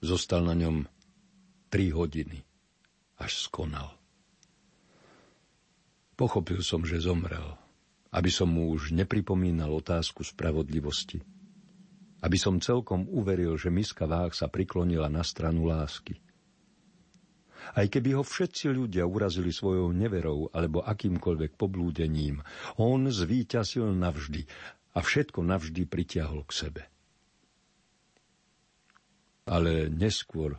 Zostal 0.03 0.43
na 0.43 0.59
ňom 0.59 0.83
tri 1.71 1.95
hodiny 1.95 2.43
až 3.23 3.47
skonal. 3.47 3.95
Pochopil 6.19 6.61
som, 6.61 6.83
že 6.83 7.01
zomrel, 7.01 7.57
aby 8.13 8.29
som 8.29 8.51
mu 8.51 8.75
už 8.75 8.93
nepripomínal 8.93 9.73
otázku 9.73 10.27
spravodlivosti. 10.27 11.23
Aby 12.23 12.39
som 12.39 12.63
celkom 12.63 13.09
uveril, 13.11 13.59
že 13.59 13.73
miska 13.73 14.07
váh 14.07 14.31
sa 14.31 14.47
priklonila 14.47 15.11
na 15.11 15.27
stranu 15.27 15.67
lásky. 15.67 16.21
Aj 17.72 17.87
keby 17.87 18.18
ho 18.18 18.22
všetci 18.27 18.70
ľudia 18.70 19.07
urazili 19.07 19.55
svojou 19.55 19.94
neverou 19.94 20.51
alebo 20.51 20.83
akýmkoľvek 20.83 21.57
poblúdením, 21.57 22.42
on 22.77 23.09
zvíťazil 23.09 23.90
navždy 23.94 24.44
a 24.92 24.98
všetko 25.01 25.40
navždy 25.40 25.88
pritiahol 25.88 26.44
k 26.44 26.53
sebe. 26.53 26.83
Ale 29.48 29.90
neskôr 29.90 30.55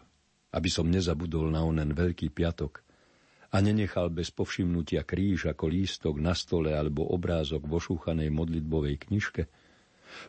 aby 0.53 0.69
som 0.69 0.85
nezabudol 0.87 1.49
na 1.49 1.65
onen 1.65 1.91
Veľký 1.91 2.29
piatok 2.29 2.85
a 3.53 3.61
nenechal 3.61 4.13
bez 4.13 4.29
povšimnutia 4.33 5.05
kríž 5.05 5.49
ako 5.49 5.65
lístok 5.69 6.15
na 6.21 6.37
stole 6.37 6.73
alebo 6.73 7.05
obrázok 7.09 7.65
vo 7.65 7.81
šúchanej 7.81 8.29
modlitbovej 8.33 9.09
knižke, 9.09 9.43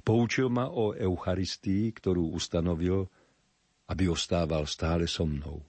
poučil 0.04 0.48
ma 0.48 0.68
o 0.68 0.96
Eucharistii, 0.96 1.92
ktorú 1.92 2.32
ustanovil, 2.32 3.08
aby 3.88 4.08
ostával 4.08 4.64
stále 4.64 5.04
so 5.04 5.28
mnou. 5.28 5.60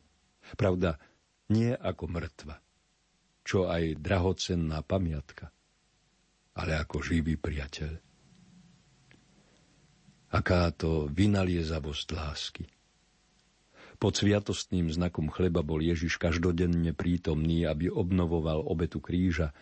Pravda, 0.53 1.01
nie 1.49 1.73
ako 1.73 2.05
mŕtva, 2.05 2.61
čo 3.41 3.65
aj 3.65 3.97
drahocenná 3.97 4.85
pamiatka, 4.85 5.49
ale 6.53 6.77
ako 6.77 7.01
živý 7.01 7.41
priateľ. 7.41 7.97
Aká 10.35 10.69
to 10.75 11.09
vynaliezavosť 11.09 12.07
lásky. 12.13 12.65
Pod 13.95 14.19
sviatostným 14.19 14.91
znakom 14.91 15.31
chleba 15.31 15.63
bol 15.63 15.79
Ježiš 15.79 16.19
každodenne 16.19 16.91
prítomný, 16.91 17.63
aby 17.63 17.87
obnovoval 17.87 18.59
obetu 18.67 18.99
kríža 18.99 19.55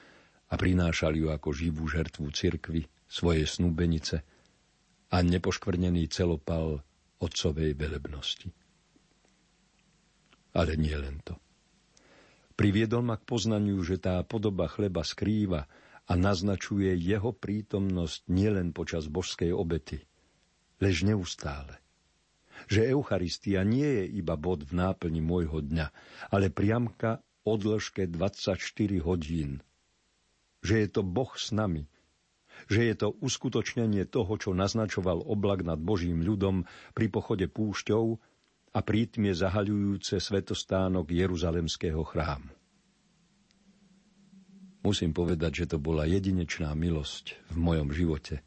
a 0.50 0.54
prinášal 0.58 1.14
ju 1.14 1.30
ako 1.30 1.54
živú 1.54 1.86
žertvu 1.86 2.34
cirkvi, 2.34 2.90
svoje 3.06 3.46
snúbenice 3.46 4.26
a 5.14 5.22
nepoškvrnený 5.22 6.10
celopal 6.10 6.82
otcovej 7.22 7.78
velebnosti. 7.78 8.50
Ale 10.54 10.78
nie 10.78 10.94
len 10.94 11.22
to. 11.26 11.38
Priviedol 12.54 13.02
ma 13.02 13.18
k 13.18 13.26
poznaniu, 13.26 13.82
že 13.82 13.98
tá 13.98 14.22
podoba 14.22 14.70
chleba 14.70 15.02
skrýva 15.02 15.66
a 16.06 16.14
naznačuje 16.14 16.94
jeho 16.94 17.34
prítomnosť 17.34 18.30
nielen 18.30 18.70
počas 18.72 19.10
božskej 19.10 19.50
obety, 19.50 20.06
lež 20.78 21.02
neustále 21.02 21.84
že 22.68 22.88
Eucharistia 22.88 23.64
nie 23.68 23.86
je 23.86 24.06
iba 24.24 24.36
bod 24.40 24.64
v 24.64 24.74
náplni 24.78 25.20
môjho 25.20 25.60
dňa, 25.64 25.88
ale 26.32 26.54
priamka 26.54 27.20
o 27.44 27.60
dĺžke 27.60 28.08
24 28.08 28.60
hodín. 29.04 29.60
Že 30.64 30.76
je 30.80 30.88
to 30.88 31.02
Boh 31.04 31.34
s 31.36 31.52
nami, 31.52 31.92
že 32.72 32.88
je 32.88 32.96
to 32.96 33.12
uskutočnenie 33.20 34.08
toho, 34.08 34.34
čo 34.40 34.56
naznačoval 34.56 35.28
oblak 35.28 35.68
nad 35.68 35.80
Božím 35.82 36.24
ľudom 36.24 36.64
pri 36.96 37.12
pochode 37.12 37.52
púšťou 37.52 38.22
a 38.74 38.80
prítmie 38.82 39.38
zahaľujúce 39.38 40.18
svetostánok 40.18 41.14
Jeruzalemského 41.14 42.02
chrámu. 42.02 42.50
Musím 44.84 45.16
povedať, 45.16 45.64
že 45.64 45.66
to 45.74 45.78
bola 45.80 46.04
jedinečná 46.04 46.76
milosť 46.76 47.40
v 47.54 47.58
mojom 47.62 47.90
živote. 47.96 48.44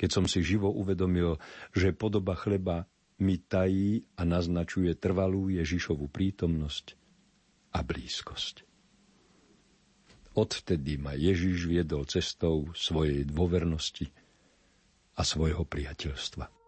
Keď 0.00 0.10
som 0.10 0.24
si 0.24 0.40
živo 0.40 0.72
uvedomil, 0.72 1.36
že 1.76 1.92
podoba 1.92 2.32
chleba 2.32 2.88
mi 3.20 3.36
tají 3.36 4.08
a 4.16 4.24
naznačuje 4.24 4.96
trvalú 4.96 5.52
Ježišovu 5.52 6.08
prítomnosť 6.08 6.96
a 7.76 7.84
blízkosť. 7.84 8.64
Odvtedy 10.34 10.98
ma 10.98 11.14
Ježiš 11.14 11.70
viedol 11.70 12.08
cestou 12.10 12.74
svojej 12.74 13.22
dôvernosti 13.22 14.10
a 15.14 15.22
svojho 15.22 15.62
priateľstva. 15.62 16.63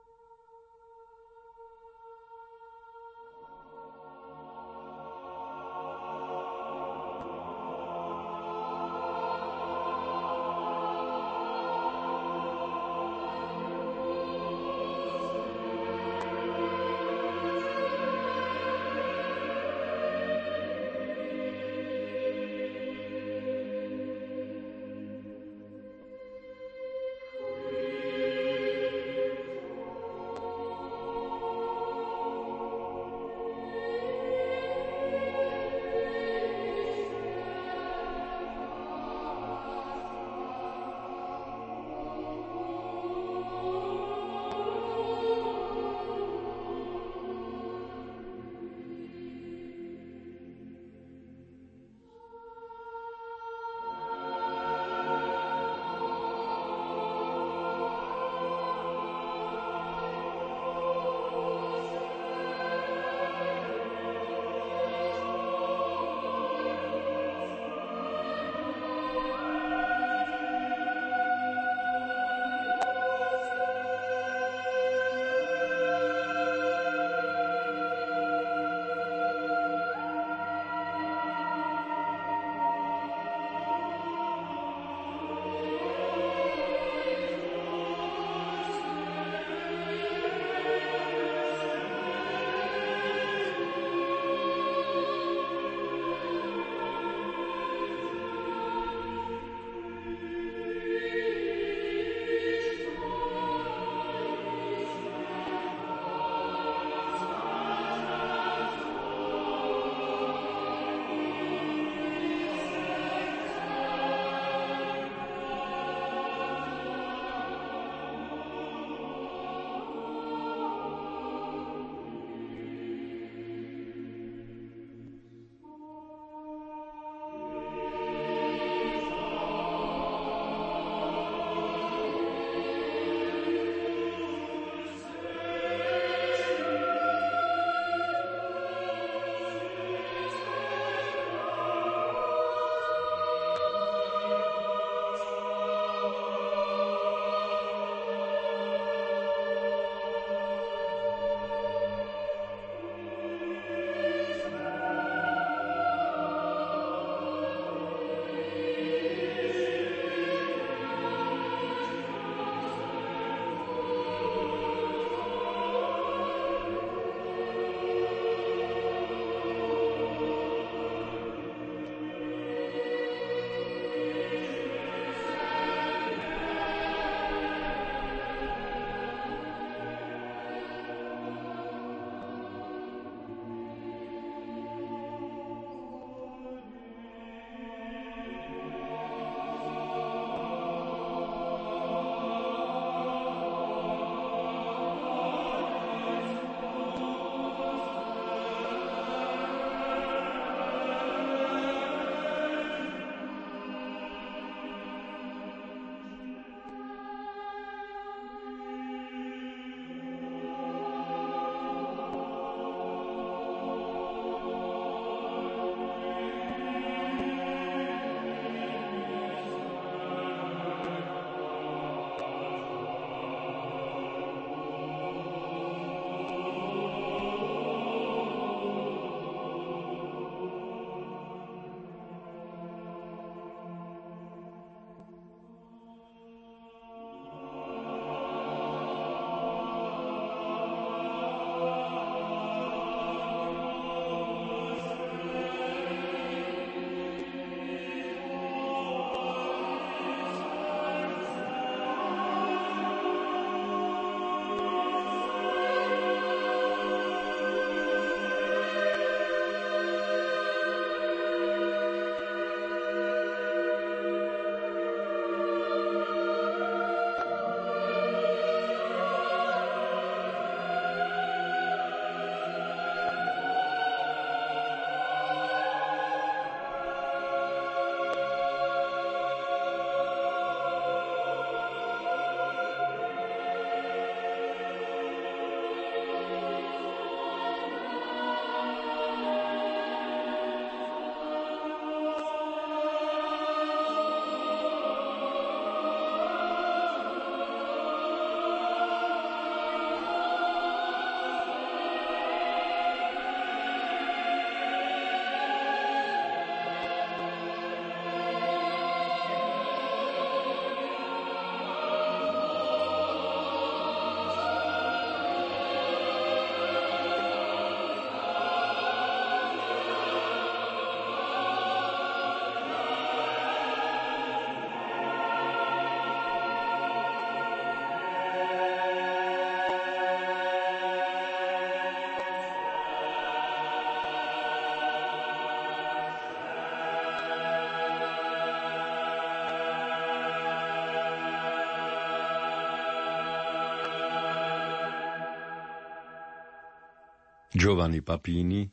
Giovanni 347.55 348.03
Papini 348.03 348.67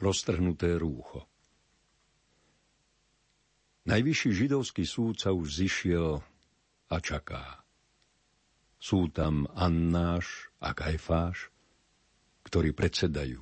Roztrhnuté 0.00 0.74
rúcho 0.80 1.30
Najvyšší 3.90 4.30
židovský 4.34 4.84
súd 4.84 5.18
sa 5.18 5.32
už 5.32 5.66
zišiel 5.66 6.20
a 6.92 6.96
čaká. 7.00 7.64
Sú 8.76 9.08
tam 9.08 9.48
Annáš 9.56 10.52
a 10.60 10.76
Kajfáš, 10.76 11.48
ktorí 12.44 12.76
predsedajú. 12.76 13.40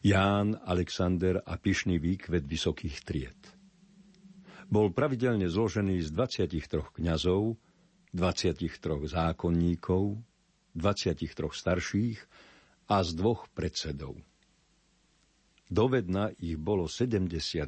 Ján, 0.00 0.56
Alexander 0.64 1.44
a 1.44 1.60
pyšný 1.60 2.00
výkvet 2.00 2.48
vysokých 2.48 2.96
tried. 3.04 3.40
Bol 4.66 4.90
pravidelne 4.90 5.46
zložený 5.46 6.02
z 6.02 6.08
23 6.10 6.96
kňazov, 6.96 7.54
23 8.10 8.66
zákonníkov, 9.06 10.18
23 10.74 11.30
starších 11.52 12.18
a 12.86 13.02
z 13.02 13.10
dvoch 13.18 13.50
predsedov. 13.50 14.18
Dovedna 15.66 16.30
ich 16.38 16.54
bolo 16.54 16.86
71, 16.86 17.66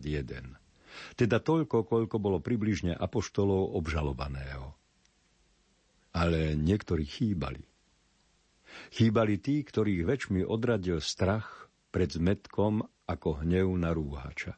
teda 1.19 1.37
toľko, 1.43 1.83
koľko 1.83 2.17
bolo 2.23 2.39
približne 2.39 2.95
apoštolov 2.95 3.75
obžalovaného. 3.75 4.75
Ale 6.15 6.55
niektorí 6.55 7.05
chýbali. 7.05 7.63
Chýbali 8.95 9.35
tí, 9.43 9.67
ktorých 9.67 10.03
väčšmi 10.07 10.41
odradil 10.47 11.03
strach 11.03 11.67
pred 11.91 12.15
zmetkom 12.15 12.87
ako 13.11 13.43
hnev 13.43 13.67
na 13.75 13.91
rúhača. 13.91 14.55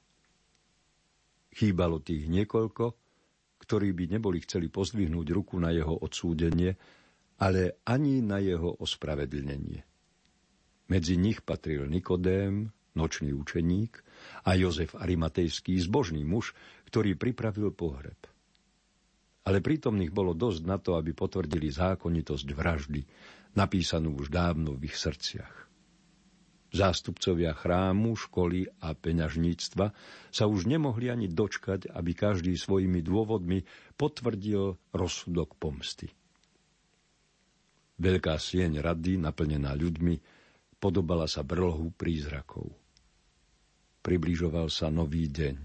Chýbalo 1.51 1.99
tých 2.05 2.29
niekoľko, 2.29 2.95
ktorí 3.65 3.93
by 3.97 4.05
neboli 4.19 4.39
chceli 4.45 4.69
pozdvihnúť 4.71 5.27
ruku 5.35 5.57
na 5.59 5.73
jeho 5.73 5.97
odsúdenie, 5.97 6.77
ale 7.41 7.81
ani 7.89 8.21
na 8.21 8.39
jeho 8.39 8.77
ospravedlnenie. 8.77 9.90
Medzi 10.91 11.15
nich 11.15 11.47
patril 11.47 11.87
Nikodém, 11.87 12.75
nočný 12.99 13.31
učeník, 13.31 14.03
a 14.43 14.59
Jozef 14.59 14.99
Arimatejský, 14.99 15.79
zbožný 15.79 16.27
muž, 16.27 16.53
ktorý 16.91 17.15
pripravil 17.15 17.71
pohreb. 17.71 18.19
Ale 19.47 19.63
prítomných 19.65 20.13
bolo 20.13 20.37
dosť 20.37 20.61
na 20.67 20.77
to, 20.77 20.99
aby 20.99 21.15
potvrdili 21.15 21.71
zákonitosť 21.71 22.49
vraždy, 22.53 23.01
napísanú 23.57 24.19
už 24.19 24.29
dávno 24.29 24.77
v 24.77 24.91
ich 24.91 24.99
srdciach. 24.99 25.71
Zástupcovia 26.71 27.51
chrámu, 27.51 28.15
školy 28.15 28.71
a 28.79 28.95
peňažníctva 28.95 29.91
sa 30.31 30.45
už 30.47 30.71
nemohli 30.71 31.11
ani 31.11 31.27
dočkať, 31.27 31.91
aby 31.91 32.15
každý 32.15 32.55
svojimi 32.55 33.03
dôvodmi 33.03 33.67
potvrdil 33.99 34.79
rozsudok 34.95 35.59
pomsty. 35.59 36.07
Veľká 37.99 38.39
sieň 38.39 38.79
rady, 38.79 39.19
naplnená 39.19 39.75
ľuďmi, 39.75 40.40
podobala 40.81 41.29
sa 41.29 41.45
brlohu 41.45 41.93
prízrakov. 41.93 42.73
Približoval 44.01 44.73
sa 44.73 44.89
nový 44.89 45.29
deň. 45.29 45.57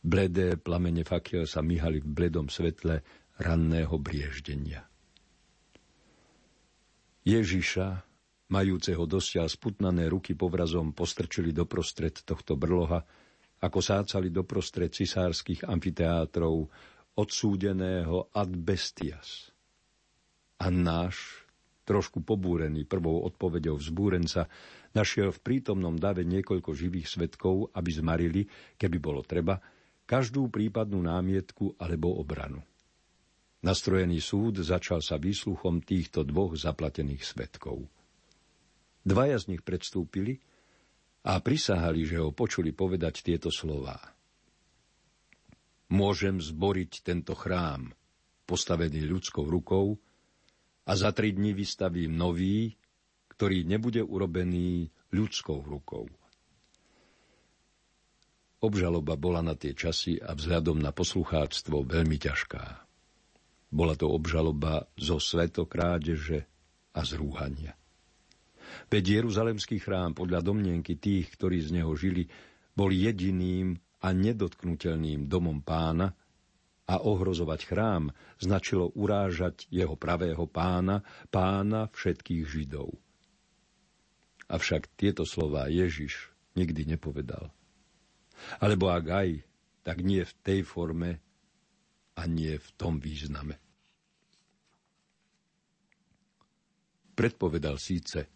Bledé 0.00 0.56
plamene 0.56 1.04
fakiel 1.04 1.44
sa 1.44 1.60
myhali 1.60 2.00
v 2.00 2.08
bledom 2.08 2.48
svetle 2.48 3.04
ranného 3.36 3.92
brieždenia. 4.00 4.88
Ježiša, 7.28 7.86
majúceho 8.48 9.04
dosiaľ 9.04 9.52
sputnané 9.52 10.08
ruky 10.08 10.32
povrazom, 10.32 10.96
postrčili 10.96 11.52
doprostred 11.52 12.24
tohto 12.24 12.56
brloha, 12.56 13.04
ako 13.60 13.78
sácali 13.84 14.32
doprostred 14.32 14.88
cisárskych 14.88 15.68
amfiteátrov 15.68 16.70
odsúdeného 17.18 18.30
ad 18.32 18.54
bestias. 18.54 19.50
A 20.62 20.70
náš, 20.70 21.44
trošku 21.88 22.20
pobúrený 22.20 22.84
prvou 22.84 23.24
odpovedou 23.24 23.80
vzbúrenca, 23.80 24.44
našiel 24.92 25.32
v 25.32 25.40
prítomnom 25.40 25.96
dave 25.96 26.28
niekoľko 26.28 26.76
živých 26.76 27.08
svetkov, 27.08 27.72
aby 27.72 27.88
zmarili, 27.88 28.42
keby 28.76 29.00
bolo 29.00 29.24
treba, 29.24 29.56
každú 30.04 30.52
prípadnú 30.52 31.00
námietku 31.00 31.80
alebo 31.80 32.20
obranu. 32.20 32.60
Nastrojený 33.64 34.20
súd 34.20 34.60
začal 34.60 35.00
sa 35.00 35.16
výsluchom 35.16 35.80
týchto 35.82 36.22
dvoch 36.22 36.54
zaplatených 36.54 37.24
svetkov. 37.24 37.88
Dvaja 39.02 39.40
z 39.40 39.56
nich 39.56 39.62
predstúpili 39.64 40.38
a 41.24 41.40
prisahali, 41.40 42.04
že 42.04 42.20
ho 42.20 42.30
počuli 42.30 42.70
povedať 42.70 43.24
tieto 43.24 43.48
slová. 43.48 43.96
Môžem 45.88 46.36
zboriť 46.36 47.00
tento 47.00 47.32
chrám, 47.32 47.90
postavený 48.44 49.08
ľudskou 49.08 49.48
rukou, 49.48 49.96
a 50.88 50.92
za 50.96 51.12
tri 51.12 51.36
dni 51.36 51.52
vystavím 51.52 52.16
nový, 52.16 52.72
ktorý 53.36 53.68
nebude 53.68 54.00
urobený 54.00 54.88
ľudskou 55.12 55.60
rukou. 55.60 56.08
Obžaloba 58.58 59.14
bola 59.14 59.44
na 59.44 59.54
tie 59.54 59.76
časy 59.76 60.18
a 60.18 60.34
vzhľadom 60.34 60.82
na 60.82 60.90
poslucháctvo 60.90 61.86
veľmi 61.86 62.18
ťažká. 62.18 62.64
Bola 63.68 63.94
to 63.94 64.10
obžaloba 64.10 64.88
zo 64.98 65.22
svetokrádeže 65.22 66.48
a 66.96 67.00
zrúhania. 67.04 67.76
Veď 68.90 69.22
Jeruzalemský 69.22 69.78
chrám 69.78 70.16
podľa 70.16 70.42
domnienky 70.42 70.98
tých, 70.98 71.30
ktorí 71.36 71.62
z 71.62 71.78
neho 71.78 71.92
žili, 71.94 72.26
bol 72.74 72.90
jediným 72.90 73.78
a 74.02 74.10
nedotknutelným 74.10 75.30
domom 75.30 75.62
pána, 75.62 76.10
a 76.88 77.04
ohrozovať 77.04 77.60
chrám 77.68 78.16
značilo 78.40 78.88
urážať 78.96 79.68
jeho 79.68 79.92
pravého 79.94 80.48
pána, 80.48 81.04
pána 81.28 81.92
všetkých 81.92 82.42
Židov. 82.48 82.96
Avšak 84.48 84.88
tieto 84.96 85.28
slová 85.28 85.68
Ježiš 85.68 86.32
nikdy 86.56 86.88
nepovedal. 86.96 87.52
Alebo 88.56 88.88
ak 88.88 89.04
aj, 89.04 89.30
tak 89.84 90.00
nie 90.00 90.24
v 90.24 90.32
tej 90.40 90.60
forme 90.64 91.20
a 92.16 92.24
nie 92.24 92.56
v 92.56 92.68
tom 92.80 92.96
význame. 92.96 93.60
Predpovedal 97.12 97.76
síce, 97.76 98.30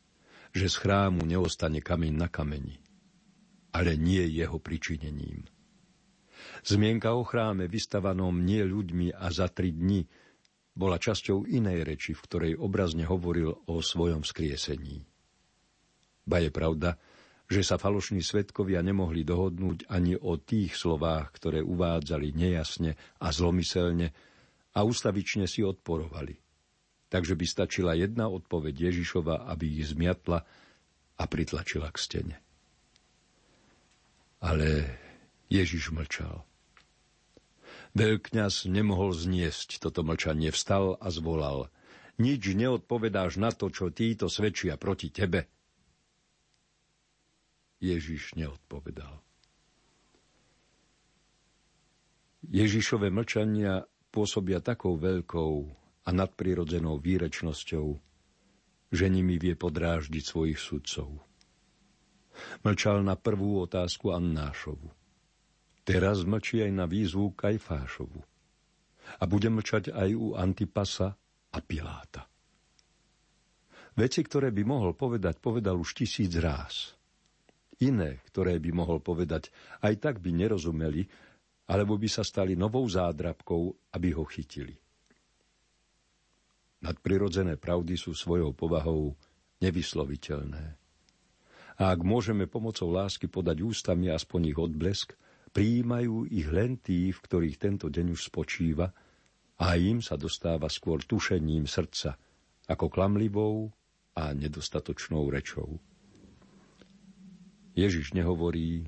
že 0.53 0.66
z 0.68 0.76
chrámu 0.76 1.24
neostane 1.24 1.80
kameň 1.80 2.12
na 2.12 2.28
kameni, 2.28 2.76
ale 3.72 3.96
nie 3.96 4.20
jeho 4.28 4.61
pričinením. 4.61 5.48
Zmienka 6.62 7.14
o 7.14 7.22
chráme 7.26 7.66
vystavanom 7.66 8.43
nie 8.43 8.62
ľuďmi 8.62 9.14
a 9.14 9.30
za 9.30 9.51
tri 9.51 9.74
dni 9.74 10.07
bola 10.72 10.97
časťou 10.97 11.45
inej 11.49 11.84
reči, 11.84 12.12
v 12.16 12.24
ktorej 12.24 12.53
obrazne 12.57 13.05
hovoril 13.05 13.53
o 13.68 13.84
svojom 13.84 14.24
skriesení. 14.24 15.05
Ba 16.24 16.40
je 16.40 16.51
pravda, 16.55 16.97
že 17.53 17.61
sa 17.61 17.76
falošní 17.76 18.24
svetkovia 18.24 18.80
nemohli 18.80 19.26
dohodnúť 19.26 19.90
ani 19.93 20.16
o 20.16 20.40
tých 20.40 20.72
slovách, 20.72 21.36
ktoré 21.36 21.61
uvádzali 21.61 22.32
nejasne 22.32 22.97
a 23.20 23.28
zlomyselne 23.28 24.09
a 24.72 24.80
ustavične 24.80 25.45
si 25.45 25.61
odporovali. 25.61 26.40
Takže 27.12 27.36
by 27.36 27.45
stačila 27.45 27.93
jedna 27.93 28.32
odpoveď 28.32 28.88
Ježišova, 28.88 29.45
aby 29.53 29.84
ich 29.84 29.93
zmiatla 29.93 30.40
a 31.20 31.24
pritlačila 31.28 31.93
k 31.93 31.99
stene. 32.01 32.36
Ale 34.40 34.99
Ježiš 35.53 35.92
mlčal. 35.92 36.48
Veľkňaz 37.92 38.72
nemohol 38.72 39.12
zniesť 39.12 39.84
toto 39.84 40.00
mlčanie, 40.00 40.48
vstal 40.48 40.96
a 40.96 41.12
zvolal. 41.12 41.68
Nič 42.16 42.57
neodpovedáš 42.57 43.36
na 43.36 43.53
to, 43.53 43.68
čo 43.68 43.92
títo 43.92 44.32
svedčia 44.32 44.80
proti 44.80 45.12
tebe. 45.12 45.44
Ježiš 47.84 48.32
neodpovedal. 48.32 49.20
Ježišové 52.48 53.12
mlčania 53.12 53.84
pôsobia 54.09 54.64
takou 54.64 54.96
veľkou 54.96 55.55
a 56.03 56.11
nadprirodzenou 56.16 56.96
výrečnosťou, 56.96 57.86
že 58.88 59.05
nimi 59.12 59.36
vie 59.36 59.53
podráždiť 59.53 60.24
svojich 60.24 60.57
sudcov. 60.57 61.20
Mlčal 62.64 63.05
na 63.05 63.20
prvú 63.20 63.61
otázku 63.61 64.16
Annášovu. 64.16 65.01
Teraz 65.83 66.22
mlčí 66.22 66.62
aj 66.62 66.72
na 66.72 66.87
výzvu 66.87 67.35
Kajfášovu. 67.35 68.20
A 69.18 69.24
bude 69.26 69.51
mlčať 69.51 69.91
aj 69.91 70.11
u 70.14 70.39
Antipasa 70.39 71.18
a 71.53 71.59
Piláta. 71.59 72.30
Veci, 73.93 74.24
ktoré 74.24 74.55
by 74.55 74.62
mohol 74.64 74.97
povedať, 74.97 75.43
povedal 75.43 75.76
už 75.76 75.93
tisíc 75.93 76.33
ráz. 76.41 76.97
Iné, 77.83 78.22
ktoré 78.30 78.57
by 78.62 78.70
mohol 78.72 79.03
povedať, 79.03 79.53
aj 79.85 79.95
tak 80.01 80.14
by 80.22 80.30
nerozumeli, 80.33 81.05
alebo 81.68 81.99
by 81.99 82.09
sa 82.09 82.22
stali 82.24 82.57
novou 82.57 82.87
zádrabkou, 82.87 83.93
aby 83.93 84.09
ho 84.16 84.24
chytili. 84.24 84.78
Nadprirodzené 86.83 87.59
pravdy 87.59 87.95
sú 87.95 88.14
svojou 88.14 88.55
povahou 88.55 89.14
nevysloviteľné. 89.62 90.64
A 91.78 91.83
ak 91.95 92.01
môžeme 92.03 92.51
pomocou 92.51 92.91
lásky 92.91 93.30
podať 93.30 93.62
ústami 93.62 94.11
aspoň 94.11 94.41
ich 94.55 94.59
odblesk, 94.59 95.14
Prijímajú 95.53 96.32
ich 96.32 96.48
len 96.48 96.80
tí, 96.80 97.12
v 97.12 97.20
ktorých 97.20 97.61
tento 97.61 97.92
deň 97.92 98.16
už 98.16 98.32
spočíva 98.32 98.88
a 99.61 99.76
im 99.76 100.00
sa 100.00 100.16
dostáva 100.16 100.72
skôr 100.72 101.05
tušením 101.05 101.68
srdca, 101.68 102.16
ako 102.66 102.88
klamlivou 102.88 103.68
a 104.16 104.32
nedostatočnou 104.32 105.28
rečou. 105.28 105.76
Ježiš 107.72 108.16
nehovorí, 108.16 108.84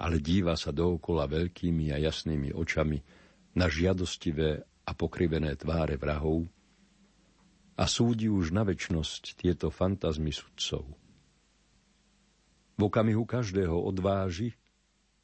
ale 0.00 0.20
díva 0.20 0.56
sa 0.56 0.72
dookola 0.72 1.28
veľkými 1.28 1.92
a 1.92 2.00
jasnými 2.00 2.52
očami 2.52 3.00
na 3.56 3.68
žiadostivé 3.68 4.64
a 4.88 4.90
pokrivené 4.96 5.52
tváre 5.56 6.00
vrahov 6.00 6.48
a 7.78 7.84
súdi 7.84 8.26
už 8.26 8.50
na 8.56 8.64
väčnosť 8.64 9.38
tieto 9.38 9.68
fantazmy 9.68 10.32
sudcov. 10.32 10.84
V 12.78 12.80
okamihu 12.80 13.26
každého 13.26 13.74
odváži 13.74 14.54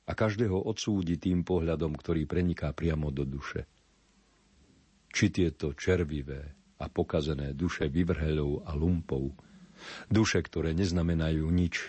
a 0.05 0.13
každého 0.13 0.69
odsúdi 0.69 1.17
tým 1.17 1.45
pohľadom, 1.47 1.97
ktorý 1.97 2.29
preniká 2.29 2.73
priamo 2.77 3.09
do 3.09 3.25
duše. 3.25 3.65
Či 5.15 5.31
tieto 5.33 5.73
červivé 5.73 6.53
a 6.83 6.91
pokazené 6.91 7.57
duše 7.57 7.89
vyvrhelov 7.89 8.67
a 8.69 8.77
lumpov, 8.77 9.33
duše, 10.11 10.43
ktoré 10.43 10.77
neznamenajú 10.77 11.47
nič, 11.49 11.81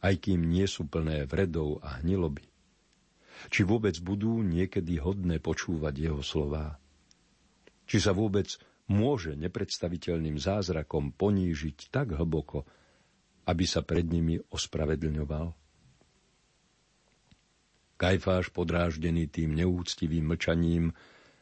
aj 0.00 0.14
kým 0.30 0.46
nie 0.46 0.64
sú 0.64 0.86
plné 0.86 1.26
vredov 1.26 1.82
a 1.82 2.00
hniloby. 2.00 2.46
Či 3.50 3.62
vôbec 3.66 3.94
budú 4.02 4.42
niekedy 4.42 4.98
hodné 4.98 5.38
počúvať 5.38 5.94
jeho 5.94 6.22
slová? 6.22 6.78
Či 7.86 8.02
sa 8.02 8.12
vôbec 8.14 8.50
môže 8.88 9.36
nepredstaviteľným 9.36 10.40
zázrakom 10.40 11.14
ponížiť 11.14 11.92
tak 11.92 12.16
hlboko, 12.16 12.66
aby 13.46 13.64
sa 13.68 13.84
pred 13.84 14.06
nimi 14.06 14.40
ospravedlňoval? 14.50 15.57
Kajfáš, 17.98 18.54
podráždený 18.54 19.26
tým 19.26 19.58
neúctivým 19.58 20.22
mlčaním, 20.30 20.94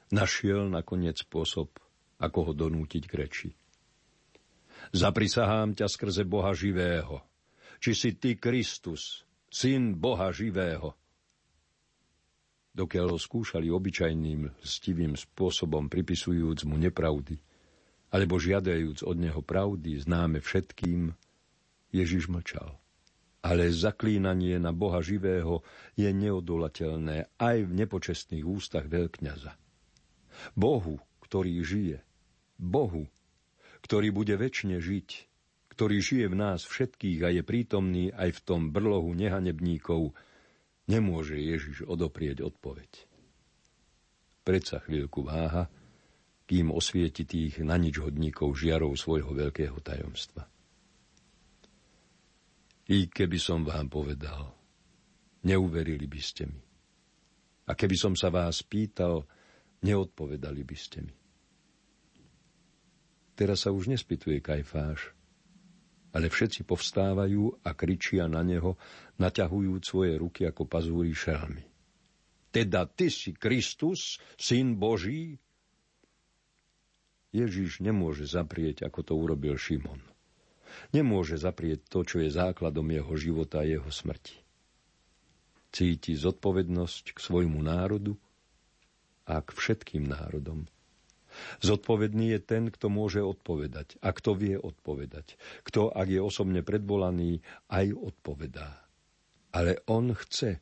našiel 0.09 0.73
nakoniec 0.73 1.21
spôsob, 1.21 1.69
ako 2.17 2.39
ho 2.49 2.53
donútiť 2.57 3.05
k 3.05 3.13
reči. 3.13 3.51
Zaprisahám 4.97 5.77
ťa 5.77 5.85
skrze 5.85 6.25
Boha 6.25 6.57
živého, 6.57 7.21
či 7.77 7.93
si 7.93 8.17
ty 8.17 8.41
Kristus, 8.41 9.29
syn 9.53 10.01
Boha 10.01 10.33
živého. 10.33 10.97
Dokiaľ 12.73 13.17
ho 13.17 13.19
skúšali 13.21 13.69
obyčajným, 13.69 14.57
stivým 14.65 15.13
spôsobom 15.13 15.93
pripisujúc 15.93 16.65
mu 16.65 16.81
nepravdy, 16.81 17.37
alebo 18.09 18.41
žiadajúc 18.41 19.05
od 19.05 19.17
neho 19.21 19.45
pravdy 19.45 20.01
známe 20.01 20.41
všetkým, 20.41 21.13
Ježiš 21.93 22.33
mlčal. 22.33 22.81
Ale 23.47 23.71
zaklínanie 23.71 24.59
na 24.59 24.75
Boha 24.75 24.99
živého 24.99 25.63
je 25.95 26.11
neodolateľné 26.11 27.39
aj 27.39 27.57
v 27.63 27.73
nepočestných 27.79 28.43
ústach 28.43 28.91
veľkňaza. 28.91 29.55
Bohu, 30.59 30.99
ktorý 31.23 31.63
žije, 31.63 32.03
Bohu, 32.59 33.07
ktorý 33.87 34.11
bude 34.11 34.35
väčšine 34.35 34.83
žiť, 34.83 35.09
ktorý 35.79 35.97
žije 36.03 36.27
v 36.33 36.37
nás 36.37 36.67
všetkých 36.67 37.21
a 37.23 37.29
je 37.31 37.43
prítomný 37.47 38.11
aj 38.11 38.35
v 38.35 38.41
tom 38.43 38.61
brlohu 38.75 39.15
nehanebníkov, 39.15 40.11
nemôže 40.91 41.39
Ježiš 41.39 41.87
odoprieť 41.87 42.43
odpoveď. 42.43 42.91
Predsa 44.43 44.83
chvíľku 44.83 45.23
váha, 45.23 45.71
kým 46.47 46.75
osvieti 46.75 47.27
tých 47.27 47.63
na 47.63 47.79
nič 47.79 47.99
hodníkov 48.03 48.59
žiarov 48.59 48.95
svojho 48.99 49.35
veľkého 49.35 49.79
tajomstva. 49.83 50.47
I 52.87 53.11
keby 53.11 53.39
som 53.43 53.67
vám 53.67 53.91
povedal, 53.91 54.55
neuverili 55.43 56.07
by 56.07 56.21
ste 56.23 56.47
mi. 56.47 56.63
A 57.67 57.75
keby 57.75 57.99
som 57.99 58.15
sa 58.15 58.31
vás 58.31 58.63
pýtal, 58.63 59.27
neodpovedali 59.83 60.63
by 60.63 60.77
ste 60.79 61.03
mi. 61.03 61.15
Teraz 63.37 63.67
sa 63.67 63.75
už 63.75 63.91
nespytuje 63.91 64.39
Kajfáš, 64.39 65.13
ale 66.17 66.33
všetci 66.33 66.65
povstávajú 66.65 67.61
a 67.67 67.77
kričia 67.77 68.25
na 68.31 68.41
neho, 68.41 68.81
naťahujúc 69.21 69.83
svoje 69.85 70.17
ruky 70.17 70.49
ako 70.49 70.65
pazúri 70.65 71.13
šelmy. 71.13 71.61
Teda 72.49 72.89
ty 72.89 73.13
si 73.13 73.37
Kristus, 73.37 74.17
syn 74.41 74.81
Boží? 74.81 75.37
Ježiš 77.37 77.85
nemôže 77.85 78.25
zaprieť, 78.25 78.89
ako 78.89 79.01
to 79.05 79.13
urobil 79.13 79.61
Šimon. 79.61 80.01
Nemôže 80.93 81.37
zaprieť 81.41 81.87
to, 81.89 82.07
čo 82.07 82.23
je 82.23 82.31
základom 82.33 82.87
jeho 82.91 83.15
života 83.19 83.63
a 83.63 83.69
jeho 83.69 83.89
smrti. 83.89 84.37
Cíti 85.71 86.17
zodpovednosť 86.17 87.13
k 87.13 87.19
svojmu 87.19 87.61
národu 87.61 88.17
a 89.29 89.43
k 89.43 89.49
všetkým 89.53 90.09
národom– 90.09 90.65
Zodpovedný 91.61 92.37
je 92.37 92.41
ten, 92.41 92.69
kto 92.73 92.89
môže 92.89 93.21
odpovedať 93.21 94.01
a 94.01 94.13
kto 94.13 94.37
vie 94.37 94.57
odpovedať. 94.57 95.37
Kto, 95.65 95.93
ak 95.93 96.09
je 96.09 96.21
osobne 96.21 96.65
predvolaný, 96.65 97.41
aj 97.69 97.93
odpovedá. 97.93 98.85
Ale 99.53 99.81
on 99.89 100.13
chce, 100.13 100.61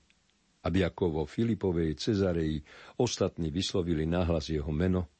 aby 0.64 0.86
ako 0.86 1.04
vo 1.10 1.24
Filipovej 1.26 1.98
Cezareji 1.98 2.62
ostatní 2.98 3.50
vyslovili 3.50 4.06
nahlas 4.06 4.50
jeho 4.50 4.70
meno 4.70 5.10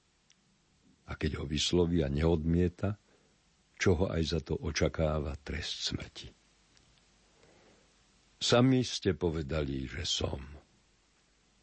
a 1.05 1.21
keď 1.21 1.43
ho 1.43 1.45
vyslovia 1.45 2.09
neodmieta, 2.09 2.97
čo 3.79 3.99
ho 3.99 4.07
aj 4.11 4.23
za 4.23 4.41
to 4.41 4.55
očakáva 4.59 5.35
trest 5.43 5.91
smrti. 5.91 6.31
Sami 8.45 8.85
ste 8.85 9.17
povedali, 9.17 9.89
že 9.89 10.05
som. 10.05 10.41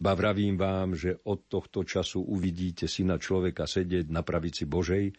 Ba 0.02 0.18
vravím 0.18 0.58
vám, 0.58 0.98
že 0.98 1.22
od 1.30 1.46
tohto 1.46 1.86
času 1.86 2.26
uvidíte 2.26 2.90
syna 2.90 3.22
človeka 3.22 3.70
sedieť 3.70 4.10
na 4.10 4.26
pravici 4.26 4.66
Božej 4.66 5.14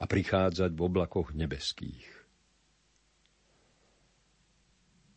a 0.00 0.04
prichádzať 0.08 0.72
v 0.72 0.80
oblakoch 0.80 1.36
nebeských. 1.36 2.08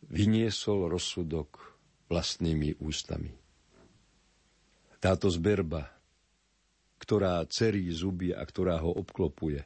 Vyniesol 0.04 0.92
rozsudok 0.92 1.80
vlastnými 2.12 2.76
ústami. 2.84 3.32
Táto 5.00 5.32
zberba, 5.32 5.88
ktorá 7.00 7.40
cerí 7.48 7.88
zuby 7.88 8.36
a 8.36 8.44
ktorá 8.44 8.84
ho 8.84 8.92
obklopuje, 9.00 9.64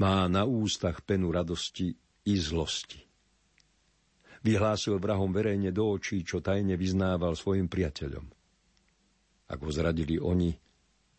má 0.00 0.26
na 0.30 0.48
ústach 0.48 1.04
penu 1.04 1.30
radosti 1.30 1.94
i 2.24 2.34
zlosti. 2.36 3.00
Vyhlásil 4.44 5.00
vrahom 5.00 5.32
verejne 5.32 5.72
do 5.72 5.88
očí, 5.96 6.20
čo 6.20 6.44
tajne 6.44 6.76
vyznával 6.76 7.32
svojim 7.36 7.68
priateľom– 7.68 8.28
ak 9.44 9.60
ho 9.60 9.70
zradili 9.70 10.16
oni, 10.16 10.56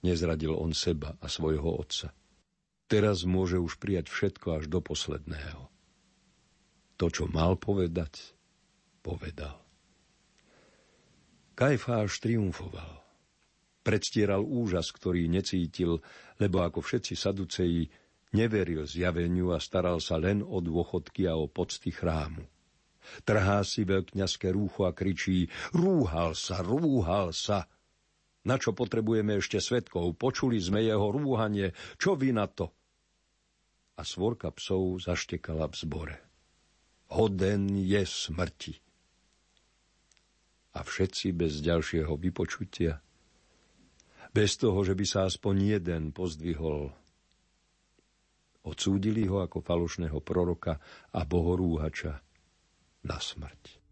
nezradil 0.02 0.58
on 0.58 0.74
seba 0.74 1.14
a 1.22 1.30
svojho 1.30 1.78
otca. 1.78 2.10
Teraz 2.86 3.26
môže 3.26 3.58
už 3.58 3.78
prijať 3.82 4.10
všetko 4.10 4.62
až 4.62 4.64
do 4.70 4.82
posledného. 4.82 5.70
To, 7.02 7.06
čo 7.10 7.26
mal 7.30 7.58
povedať, 7.58 8.36
povedal. 9.02 9.58
Kajfáš 11.58 12.22
triumfoval. 12.22 13.02
Predstieral 13.86 14.42
úžas, 14.42 14.90
ktorý 14.90 15.30
necítil, 15.30 16.02
lebo 16.42 16.66
ako 16.66 16.82
všetci 16.82 17.14
saduceji 17.14 17.86
neveril 18.36 18.84
zjaveniu 18.84 19.56
a 19.56 19.64
staral 19.64 20.04
sa 20.04 20.20
len 20.20 20.44
o 20.44 20.60
dôchodky 20.60 21.24
a 21.32 21.40
o 21.40 21.48
pocty 21.48 21.96
chrámu. 21.96 22.44
Trhá 23.24 23.64
si 23.64 23.88
veľkňaské 23.88 24.52
rúcho 24.52 24.84
a 24.84 24.92
kričí 24.92 25.48
Rúhal 25.72 26.36
sa, 26.36 26.60
rúhal 26.60 27.32
sa! 27.32 27.70
Na 28.46 28.62
čo 28.62 28.78
potrebujeme 28.78 29.42
ešte 29.42 29.58
svetkov? 29.58 30.14
Počuli 30.22 30.62
sme 30.62 30.86
jeho 30.86 31.10
rúhanie. 31.10 31.74
Čo 31.98 32.14
vy 32.14 32.30
na 32.30 32.46
to? 32.46 32.70
A 33.98 34.06
svorka 34.06 34.54
psov 34.54 35.02
zaštekala 35.02 35.66
v 35.72 35.76
zbore. 35.82 36.18
Hoden 37.10 37.74
je 37.74 38.04
smrti. 38.06 38.74
A 40.76 40.84
všetci 40.84 41.32
bez 41.32 41.64
ďalšieho 41.64 42.14
vypočutia, 42.20 43.00
bez 44.36 44.60
toho, 44.60 44.84
že 44.84 44.92
by 45.00 45.06
sa 45.08 45.20
aspoň 45.32 45.80
jeden 45.80 46.04
pozdvihol, 46.12 46.92
odsúdili 48.66 49.30
ho 49.30 49.46
ako 49.46 49.62
falošného 49.62 50.18
proroka 50.26 50.82
a 51.14 51.22
bohorúhača 51.24 52.20
na 53.06 53.18
smrť. 53.22 53.86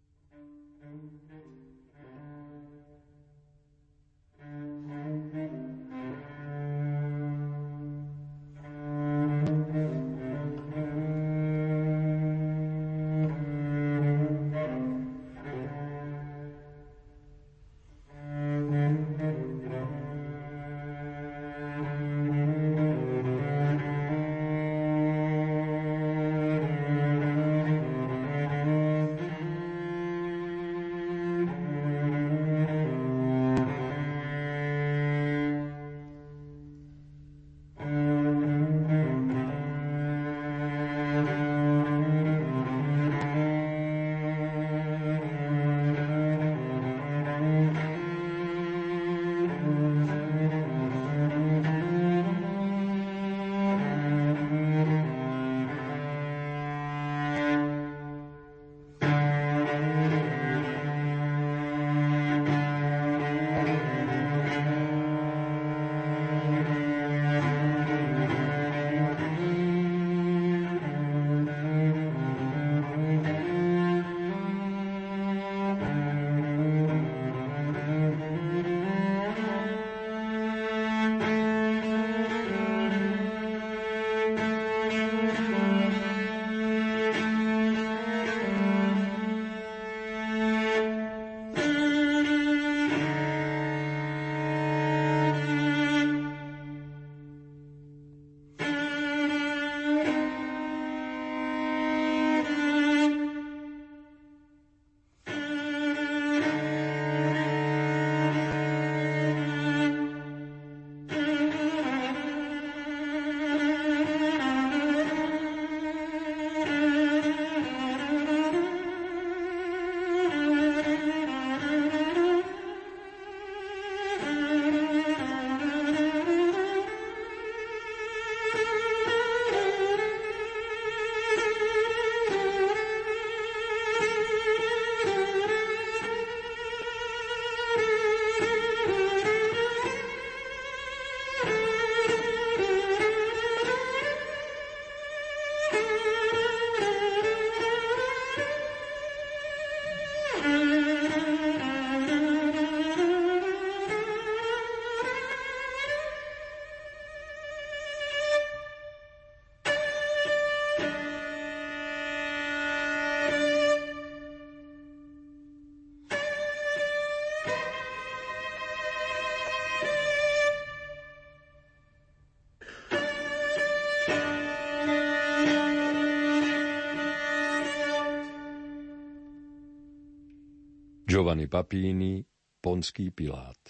Giovanni 181.14 181.46
Papini, 181.46 182.26
Ponský 182.58 183.14
Pilát. 183.14 183.62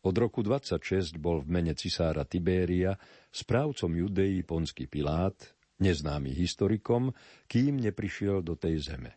Od 0.00 0.16
roku 0.16 0.40
26 0.40 1.20
bol 1.20 1.44
v 1.44 1.60
mene 1.60 1.76
cisára 1.76 2.24
Tibéria 2.24 2.96
správcom 3.28 3.92
Judei 3.92 4.40
Ponský 4.40 4.88
Pilát, 4.88 5.36
neznámy 5.76 6.32
historikom, 6.32 7.12
kým 7.44 7.76
neprišiel 7.84 8.40
do 8.40 8.56
tej 8.56 8.80
zeme. 8.80 9.12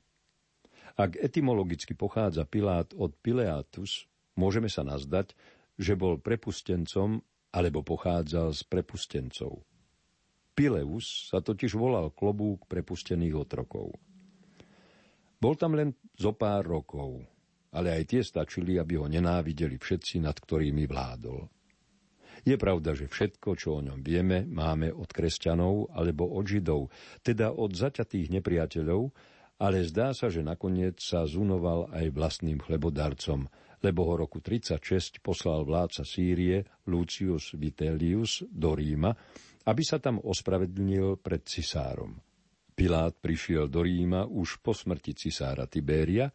Ak 1.00 1.16
etymologicky 1.16 1.96
pochádza 1.96 2.44
Pilát 2.44 2.92
od 2.92 3.16
Pileatus, 3.24 4.04
môžeme 4.36 4.68
sa 4.68 4.84
nazdať, 4.84 5.40
že 5.80 5.96
bol 5.96 6.20
prepustencom 6.20 7.24
alebo 7.56 7.80
pochádzal 7.80 8.52
z 8.52 8.62
prepustencov. 8.68 9.64
Pileus 10.52 11.32
sa 11.32 11.40
totiž 11.40 11.80
volal 11.80 12.12
klobúk 12.12 12.68
prepustených 12.68 13.40
otrokov. 13.40 13.96
Bol 15.40 15.56
tam 15.56 15.72
len 15.80 15.96
zo 16.20 16.36
pár 16.36 16.68
rokov, 16.68 17.24
ale 17.72 17.96
aj 17.96 18.04
tie 18.12 18.22
stačili, 18.28 18.76
aby 18.76 19.00
ho 19.00 19.08
nenávideli 19.08 19.80
všetci, 19.80 20.20
nad 20.20 20.36
ktorými 20.36 20.84
vládol. 20.84 21.48
Je 22.44 22.56
pravda, 22.56 22.96
že 22.96 23.08
všetko, 23.08 23.50
čo 23.56 23.80
o 23.80 23.84
ňom 23.84 24.00
vieme, 24.00 24.48
máme 24.48 24.92
od 24.92 25.12
kresťanov 25.12 25.92
alebo 25.96 26.28
od 26.28 26.44
židov, 26.48 26.92
teda 27.24 27.52
od 27.56 27.72
zaťatých 27.72 28.32
nepriateľov, 28.40 29.12
ale 29.60 29.84
zdá 29.84 30.16
sa, 30.16 30.32
že 30.32 30.40
nakoniec 30.40 31.04
sa 31.04 31.28
zunoval 31.28 31.92
aj 31.92 32.16
vlastným 32.16 32.64
chlebodarcom, 32.64 33.48
lebo 33.84 34.00
ho 34.08 34.14
roku 34.20 34.40
36 34.40 35.20
poslal 35.20 35.68
vládca 35.68 36.04
Sýrie 36.08 36.64
Lucius 36.88 37.56
Vitellius 37.56 38.44
do 38.48 38.76
Ríma, 38.76 39.12
aby 39.68 39.84
sa 39.84 40.00
tam 40.00 40.20
ospravedlnil 40.24 41.20
pred 41.20 41.44
cisárom. 41.44 42.29
Pilát 42.80 43.12
prišiel 43.12 43.68
do 43.68 43.84
Ríma 43.84 44.24
už 44.24 44.64
po 44.64 44.72
smrti 44.72 45.12
cisára 45.12 45.68
Tibéria, 45.68 46.32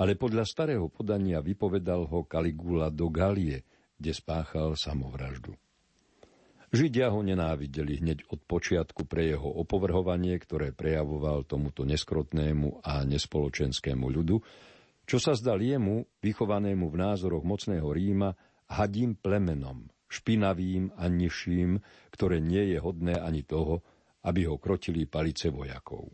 ale 0.00 0.16
podľa 0.16 0.48
starého 0.48 0.88
podania 0.88 1.44
vypovedal 1.44 2.08
ho 2.08 2.24
Kaligula 2.24 2.88
do 2.88 3.12
Galie, 3.12 3.60
kde 4.00 4.16
spáchal 4.16 4.72
samovraždu. 4.72 5.52
Židia 6.72 7.12
ho 7.12 7.20
nenávideli 7.20 8.00
hneď 8.00 8.24
od 8.32 8.40
počiatku 8.40 9.04
pre 9.04 9.36
jeho 9.36 9.44
opovrhovanie, 9.44 10.32
ktoré 10.40 10.72
prejavoval 10.72 11.44
tomuto 11.44 11.84
neskrotnému 11.84 12.80
a 12.80 13.04
nespoločenskému 13.04 14.08
ľudu, 14.08 14.40
čo 15.04 15.20
sa 15.20 15.36
zdal 15.36 15.60
jemu, 15.60 16.08
vychovanému 16.24 16.88
v 16.88 16.96
názoroch 16.96 17.44
mocného 17.44 17.92
Ríma, 17.92 18.32
hadím 18.64 19.12
plemenom, 19.12 19.92
špinavým 20.08 20.96
a 20.96 21.12
nižším, 21.12 21.84
ktoré 22.16 22.40
nie 22.40 22.72
je 22.72 22.80
hodné 22.80 23.12
ani 23.12 23.44
toho, 23.44 23.84
aby 24.22 24.46
ho 24.46 24.56
krotili 24.58 25.06
palice 25.06 25.50
vojakov. 25.50 26.10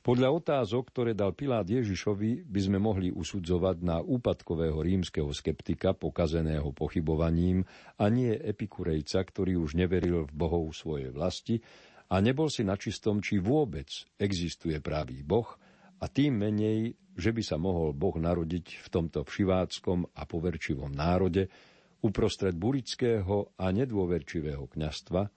Podľa 0.00 0.32
otázok, 0.32 0.88
ktoré 0.88 1.12
dal 1.12 1.36
Pilát 1.36 1.68
Ježišovi, 1.68 2.48
by 2.48 2.60
sme 2.64 2.80
mohli 2.80 3.12
usudzovať 3.12 3.84
na 3.84 4.00
úpadkového 4.00 4.80
rímskeho 4.80 5.28
skeptika 5.28 5.92
pokazeného 5.92 6.72
pochybovaním 6.72 7.68
a 8.00 8.08
nie 8.08 8.32
epikurejca, 8.32 9.20
ktorý 9.20 9.60
už 9.60 9.76
neveril 9.76 10.24
v 10.24 10.32
bohov 10.32 10.72
svojej 10.72 11.12
vlasti 11.12 11.60
a 12.08 12.16
nebol 12.24 12.48
si 12.48 12.64
načistom, 12.64 13.20
či 13.20 13.44
vôbec 13.44 13.92
existuje 14.16 14.80
pravý 14.80 15.20
boh 15.20 15.52
a 16.00 16.08
tým 16.08 16.48
menej, 16.48 16.96
že 17.12 17.36
by 17.36 17.42
sa 17.44 17.60
mohol 17.60 17.92
Boh 17.92 18.16
narodiť 18.16 18.80
v 18.80 18.88
tomto 18.88 19.20
všiváckom 19.28 20.16
a 20.16 20.24
poverčivom 20.24 20.88
národe 20.88 21.52
uprostred 22.00 22.56
burického 22.56 23.52
a 23.60 23.68
nedôverčivého 23.68 24.64
kňastva, 24.64 25.28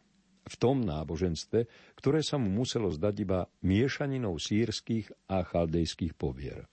v 0.44 0.56
tom 0.60 0.84
náboženstve, 0.84 1.66
ktoré 1.96 2.20
sa 2.20 2.36
mu 2.36 2.52
muselo 2.52 2.92
zdať 2.92 3.16
iba 3.24 3.48
miešaninou 3.64 4.36
sírskych 4.36 5.12
a 5.32 5.44
chaldejských 5.44 6.14
povier. 6.16 6.68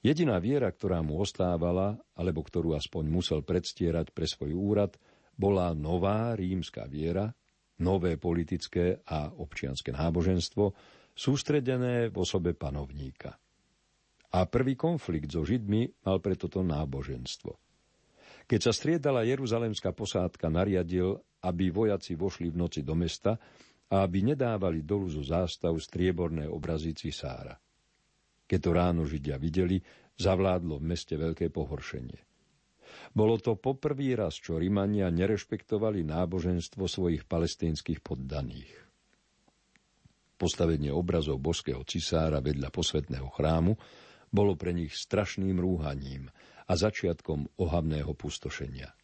Jediná 0.00 0.40
viera, 0.40 0.72
ktorá 0.72 1.04
mu 1.04 1.20
ostávala, 1.20 2.00
alebo 2.16 2.40
ktorú 2.40 2.72
aspoň 2.72 3.04
musel 3.12 3.40
predstierať 3.44 4.16
pre 4.16 4.24
svoj 4.24 4.56
úrad, 4.56 4.96
bola 5.36 5.76
nová 5.76 6.32
rímska 6.32 6.88
viera, 6.88 7.28
nové 7.84 8.16
politické 8.16 9.04
a 9.04 9.28
občianske 9.28 9.92
náboženstvo, 9.92 10.72
sústredené 11.12 12.08
v 12.08 12.16
osobe 12.16 12.56
panovníka. 12.56 13.36
A 14.30 14.46
prvý 14.48 14.72
konflikt 14.78 15.28
so 15.36 15.44
Židmi 15.44 16.06
mal 16.06 16.22
preto 16.24 16.48
to 16.48 16.64
náboženstvo. 16.64 17.52
Keď 18.48 18.60
sa 18.62 18.72
striedala 18.72 19.26
jeruzalemská 19.28 19.92
posádka, 19.92 20.48
nariadil, 20.48 21.20
aby 21.40 21.72
vojaci 21.72 22.16
vošli 22.16 22.52
v 22.52 22.56
noci 22.60 22.80
do 22.84 22.92
mesta 22.92 23.36
a 23.90 24.06
aby 24.06 24.22
nedávali 24.22 24.84
dolu 24.86 25.10
zo 25.10 25.24
zástav 25.24 25.74
strieborné 25.80 26.46
obrazy 26.46 26.94
cisára. 26.94 27.58
Keď 28.46 28.58
to 28.60 28.70
ráno 28.70 29.02
Židia 29.06 29.38
videli, 29.38 29.78
zavládlo 30.20 30.78
v 30.78 30.84
meste 30.84 31.14
veľké 31.16 31.48
pohoršenie. 31.48 32.20
Bolo 33.14 33.38
to 33.38 33.54
poprvý 33.54 34.18
raz, 34.18 34.38
čo 34.38 34.58
Rimania 34.58 35.08
nerešpektovali 35.08 36.02
náboženstvo 36.06 36.84
svojich 36.86 37.24
palestínskych 37.26 38.02
poddaných. 38.02 38.70
Postavenie 40.34 40.90
obrazov 40.90 41.38
boského 41.38 41.84
cisára 41.84 42.40
vedľa 42.40 42.72
posvetného 42.72 43.28
chrámu 43.28 43.72
bolo 44.30 44.54
pre 44.54 44.72
nich 44.72 44.94
strašným 44.94 45.58
rúhaním 45.58 46.30
a 46.70 46.72
začiatkom 46.78 47.58
ohavného 47.58 48.14
pustošenia. 48.14 48.99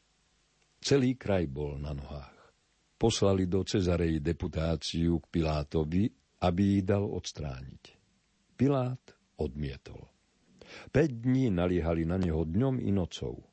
Celý 0.81 1.19
kraj 1.19 1.51
bol 1.51 1.81
na 1.81 1.97
nohách. 1.97 2.37
Poslali 2.97 3.45
do 3.45 3.61
Cezarej 3.61 4.25
deputáciu 4.25 5.21
k 5.21 5.27
Pilátovi, 5.29 6.09
aby 6.41 6.81
ich 6.81 6.85
dal 6.85 7.05
odstrániť. 7.05 7.83
Pilát 8.57 9.01
odmietol. 9.37 10.09
Päť 10.91 11.11
dní 11.13 11.53
naliehali 11.53 12.09
na 12.09 12.17
neho 12.17 12.43
dňom 12.43 12.81
i 12.81 12.91
nocou. 12.91 13.45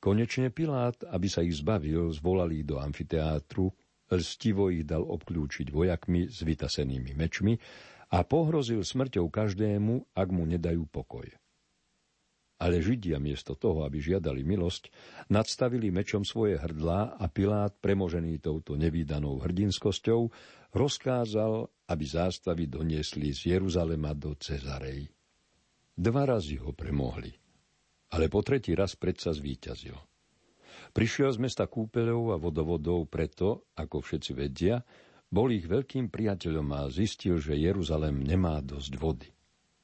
Konečne 0.00 0.48
Pilát, 0.48 0.96
aby 1.12 1.28
sa 1.28 1.44
ich 1.44 1.60
zbavil, 1.60 2.08
zvolali 2.16 2.64
do 2.64 2.80
amfiteátru, 2.80 3.68
lstivo 4.10 4.72
ich 4.72 4.88
dal 4.88 5.04
obklúčiť 5.04 5.68
vojakmi 5.68 6.26
s 6.26 6.40
vytasenými 6.40 7.12
mečmi 7.14 7.54
a 8.10 8.24
pohrozil 8.24 8.82
smrťou 8.82 9.28
každému, 9.28 10.16
ak 10.16 10.28
mu 10.32 10.48
nedajú 10.48 10.88
pokoj. 10.88 11.28
Ale 12.60 12.84
Židia 12.84 13.16
miesto 13.16 13.56
toho, 13.56 13.88
aby 13.88 14.04
žiadali 14.04 14.44
milosť, 14.44 14.92
nadstavili 15.32 15.88
mečom 15.88 16.28
svoje 16.28 16.60
hrdlá 16.60 17.16
a 17.16 17.24
Pilát, 17.32 17.72
premožený 17.72 18.36
touto 18.44 18.76
nevýdanou 18.76 19.40
hrdinskosťou, 19.40 20.28
rozkázal, 20.76 21.72
aby 21.88 22.04
zástavy 22.04 22.68
doniesli 22.68 23.32
z 23.32 23.56
Jeruzalema 23.56 24.12
do 24.12 24.36
Cezarej. 24.36 25.08
Dva 25.96 26.28
razy 26.28 26.60
ho 26.60 26.76
premohli, 26.76 27.32
ale 28.12 28.28
po 28.28 28.44
tretí 28.44 28.76
raz 28.76 28.92
predsa 28.92 29.32
zvíťazil. 29.32 29.96
Prišiel 30.92 31.32
z 31.32 31.38
mesta 31.40 31.64
kúpeľov 31.64 32.34
a 32.34 32.36
vodovodov 32.36 33.08
preto, 33.08 33.72
ako 33.72 34.04
všetci 34.04 34.32
vedia, 34.36 34.84
bol 35.30 35.48
ich 35.48 35.64
veľkým 35.64 36.10
priateľom 36.10 36.68
a 36.74 36.90
zistil, 36.90 37.38
že 37.38 37.54
Jeruzalem 37.54 38.20
nemá 38.20 38.58
dosť 38.60 38.92
vody. 38.98 39.30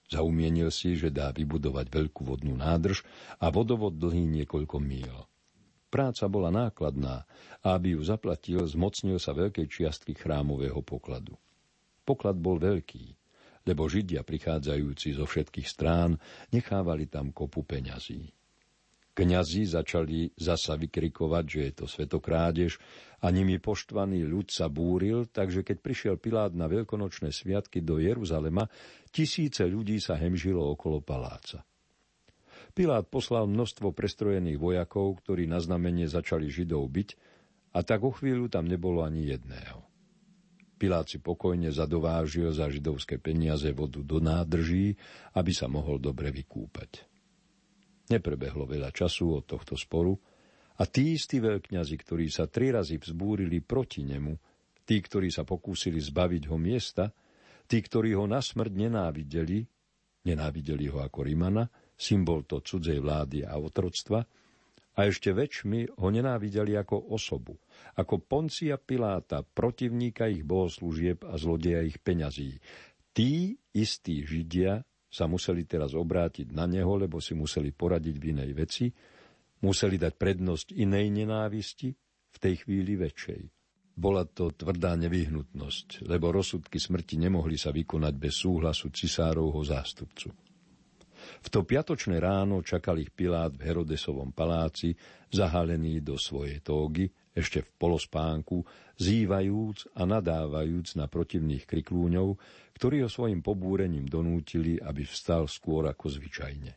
Zaumienil 0.06 0.70
si, 0.70 0.94
že 0.94 1.10
dá 1.10 1.34
vybudovať 1.34 1.90
veľkú 1.90 2.22
vodnú 2.22 2.54
nádrž 2.54 3.02
a 3.42 3.50
vodovod 3.50 3.98
dlhý 3.98 4.22
niekoľko 4.42 4.76
míl. 4.78 5.26
Práca 5.90 6.30
bola 6.30 6.50
nákladná 6.54 7.26
a 7.62 7.74
aby 7.74 7.98
ju 7.98 8.00
zaplatil, 8.02 8.62
zmocnil 8.62 9.18
sa 9.18 9.34
veľkej 9.34 9.66
čiastky 9.66 10.14
chrámového 10.14 10.78
pokladu. 10.82 11.34
Poklad 12.06 12.38
bol 12.38 12.62
veľký, 12.62 13.18
lebo 13.66 13.90
Židia 13.90 14.22
prichádzajúci 14.22 15.18
zo 15.18 15.26
všetkých 15.26 15.66
strán 15.66 16.14
nechávali 16.54 17.10
tam 17.10 17.34
kopu 17.34 17.66
peňazí. 17.66 18.30
Kňazi 19.16 19.64
začali 19.64 20.36
zasa 20.36 20.76
vykrikovať, 20.76 21.44
že 21.48 21.60
je 21.64 21.72
to 21.72 21.86
svetokrádež 21.88 22.76
a 23.24 23.32
nimi 23.32 23.56
poštvaný 23.56 24.28
ľud 24.28 24.52
sa 24.52 24.68
búril, 24.68 25.24
takže 25.32 25.64
keď 25.64 25.76
prišiel 25.80 26.14
Pilát 26.20 26.52
na 26.52 26.68
veľkonočné 26.68 27.32
sviatky 27.32 27.80
do 27.80 27.96
Jeruzalema, 27.96 28.68
tisíce 29.08 29.64
ľudí 29.64 30.04
sa 30.04 30.20
hemžilo 30.20 30.60
okolo 30.60 31.00
paláca. 31.00 31.64
Pilát 32.76 33.08
poslal 33.08 33.48
množstvo 33.48 33.96
prestrojených 33.96 34.60
vojakov, 34.60 35.24
ktorí 35.24 35.48
na 35.48 35.64
znamenie 35.64 36.04
začali 36.04 36.52
Židov 36.52 36.84
byť, 36.92 37.08
a 37.72 37.80
tak 37.80 38.04
o 38.04 38.12
chvíľu 38.12 38.52
tam 38.52 38.68
nebolo 38.68 39.00
ani 39.00 39.32
jedného. 39.32 39.80
Pilát 40.76 41.08
si 41.08 41.24
pokojne 41.24 41.72
zadovážil 41.72 42.52
za 42.52 42.68
židovské 42.68 43.16
peniaze 43.16 43.72
vodu 43.72 44.04
do 44.04 44.20
nádrží, 44.20 44.92
aby 45.32 45.52
sa 45.56 45.72
mohol 45.72 45.96
dobre 45.96 46.28
vykúpať. 46.28 47.15
Neprebehlo 48.06 48.70
veľa 48.70 48.94
času 48.94 49.42
od 49.42 49.44
tohto 49.46 49.74
sporu 49.74 50.14
a 50.78 50.84
tí 50.86 51.16
istí 51.16 51.42
veľkňazi, 51.42 51.96
ktorí 51.98 52.26
sa 52.30 52.46
tri 52.46 52.70
razy 52.70 53.00
vzbúrili 53.00 53.64
proti 53.64 54.06
nemu, 54.06 54.36
tí, 54.86 55.02
ktorí 55.02 55.32
sa 55.32 55.42
pokúsili 55.42 55.98
zbaviť 55.98 56.42
ho 56.46 56.56
miesta, 56.60 57.10
tí, 57.66 57.82
ktorí 57.82 58.14
ho 58.14 58.28
na 58.30 58.38
smrť 58.38 58.72
nenávideli, 58.86 59.66
nenávideli 60.28 60.86
ho 60.92 61.02
ako 61.02 61.26
Rimana, 61.26 61.66
symbol 61.96 62.46
to 62.46 62.62
cudzej 62.62 63.02
vlády 63.02 63.42
a 63.42 63.58
otroctva, 63.58 64.22
a 64.96 65.04
ešte 65.04 65.28
väčšmi 65.28 66.00
ho 66.00 66.08
nenávideli 66.08 66.72
ako 66.72 67.12
osobu, 67.12 67.60
ako 68.00 68.16
Poncia 68.24 68.80
Piláta, 68.80 69.44
protivníka 69.44 70.24
ich 70.24 70.40
bohoslúžieb 70.40 71.20
a 71.28 71.36
zlodeja 71.36 71.84
ich 71.84 72.00
peňazí. 72.00 72.56
Tí 73.12 73.60
istí 73.76 74.24
Židia 74.24 74.80
sa 75.16 75.24
museli 75.24 75.64
teraz 75.64 75.96
obrátiť 75.96 76.52
na 76.52 76.68
neho, 76.68 76.92
lebo 77.00 77.24
si 77.24 77.32
museli 77.32 77.72
poradiť 77.72 78.16
v 78.20 78.24
inej 78.36 78.50
veci, 78.52 78.86
museli 79.64 79.96
dať 79.96 80.12
prednosť 80.12 80.76
inej 80.76 81.06
nenávisti, 81.24 81.88
v 82.36 82.38
tej 82.38 82.68
chvíli 82.68 83.00
väčšej. 83.00 83.40
Bola 83.96 84.28
to 84.28 84.52
tvrdá 84.52 84.92
nevyhnutnosť, 84.92 86.04
lebo 86.04 86.28
rozsudky 86.28 86.76
smrti 86.76 87.16
nemohli 87.16 87.56
sa 87.56 87.72
vykonať 87.72 88.12
bez 88.12 88.44
súhlasu 88.44 88.92
cisárovho 88.92 89.56
zástupcu. 89.64 90.28
V 91.16 91.48
to 91.48 91.64
piatočné 91.64 92.20
ráno 92.20 92.60
čakal 92.60 93.00
ich 93.00 93.08
Pilát 93.08 93.56
v 93.56 93.64
Herodesovom 93.64 94.36
paláci, 94.36 94.92
zahalený 95.32 96.04
do 96.04 96.20
svojej 96.20 96.60
tógy, 96.60 97.08
ešte 97.36 97.60
v 97.60 97.70
polospánku, 97.76 98.64
zývajúc 98.96 99.92
a 99.92 100.08
nadávajúc 100.08 100.96
na 100.96 101.04
protivných 101.04 101.68
kriklúňov, 101.68 102.40
ktorí 102.80 103.04
ho 103.04 103.10
svojim 103.12 103.44
pobúrením 103.44 104.08
donútili, 104.08 104.80
aby 104.80 105.04
vstal 105.04 105.44
skôr 105.44 105.84
ako 105.84 106.08
zvyčajne. 106.16 106.72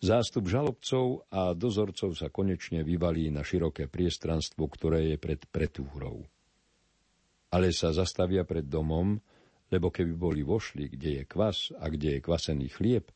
Zástup 0.00 0.48
žalobcov 0.48 1.28
a 1.28 1.52
dozorcov 1.52 2.16
sa 2.16 2.32
konečne 2.32 2.84
vyvalí 2.84 3.28
na 3.28 3.44
široké 3.44 3.88
priestranstvo, 3.88 4.68
ktoré 4.68 5.12
je 5.12 5.16
pred 5.20 5.40
pretúhrou. 5.48 6.24
Ale 7.52 7.70
sa 7.70 7.92
zastavia 7.92 8.48
pred 8.48 8.64
domom, 8.66 9.16
lebo 9.72 9.88
keby 9.88 10.12
boli 10.12 10.40
vošli, 10.44 10.92
kde 10.92 11.20
je 11.20 11.24
kvas 11.24 11.72
a 11.76 11.88
kde 11.88 12.18
je 12.18 12.24
kvasený 12.24 12.66
chlieb, 12.72 13.12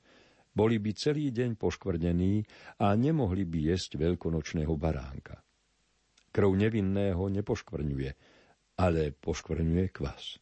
boli 0.52 0.80
by 0.80 0.90
celý 0.96 1.30
deň 1.30 1.54
poškvrnení 1.54 2.42
a 2.82 2.96
nemohli 2.96 3.44
by 3.44 3.58
jesť 3.74 4.00
veľkonočného 4.00 4.74
baránka. 4.74 5.38
Krv 6.39 6.55
nevinného 6.55 7.26
nepoškvrňuje, 7.34 8.11
ale 8.78 9.11
poškvrňuje 9.11 9.86
kvas. 9.91 10.39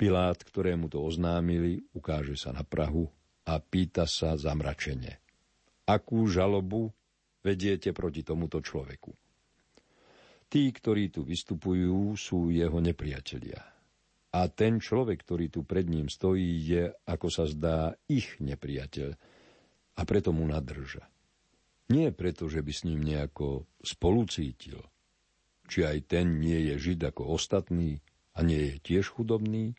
Pilát, 0.00 0.40
ktorému 0.40 0.88
to 0.88 1.04
oznámili, 1.04 1.84
ukáže 1.92 2.40
sa 2.40 2.56
na 2.56 2.64
Prahu 2.64 3.04
a 3.44 3.60
pýta 3.60 4.08
sa 4.08 4.32
zamračene. 4.40 5.20
Akú 5.84 6.24
žalobu 6.24 6.88
vediete 7.44 7.92
proti 7.92 8.24
tomuto 8.24 8.64
človeku? 8.64 9.12
Tí, 10.48 10.72
ktorí 10.72 11.12
tu 11.12 11.20
vystupujú, 11.20 12.16
sú 12.16 12.48
jeho 12.48 12.80
nepriatelia. 12.80 13.60
A 14.32 14.40
ten 14.48 14.80
človek, 14.80 15.20
ktorý 15.20 15.52
tu 15.52 15.68
pred 15.68 15.84
ním 15.84 16.08
stojí, 16.08 16.64
je, 16.64 16.96
ako 17.04 17.28
sa 17.28 17.44
zdá, 17.44 17.92
ich 18.08 18.40
nepriateľ 18.40 19.12
a 19.96 20.02
preto 20.08 20.32
mu 20.32 20.48
nadrža. 20.48 21.04
Nie 21.88 22.12
preto, 22.12 22.52
že 22.52 22.60
by 22.60 22.72
s 22.72 22.84
ním 22.84 23.00
nejako 23.00 23.64
spolucítil. 23.80 24.84
Či 25.68 25.84
aj 25.88 25.98
ten 26.08 26.40
nie 26.40 26.72
je 26.72 26.74
žid 26.76 27.00
ako 27.00 27.32
ostatní 27.32 28.04
a 28.36 28.44
nie 28.44 28.72
je 28.72 28.76
tiež 28.80 29.08
chudobný, 29.08 29.72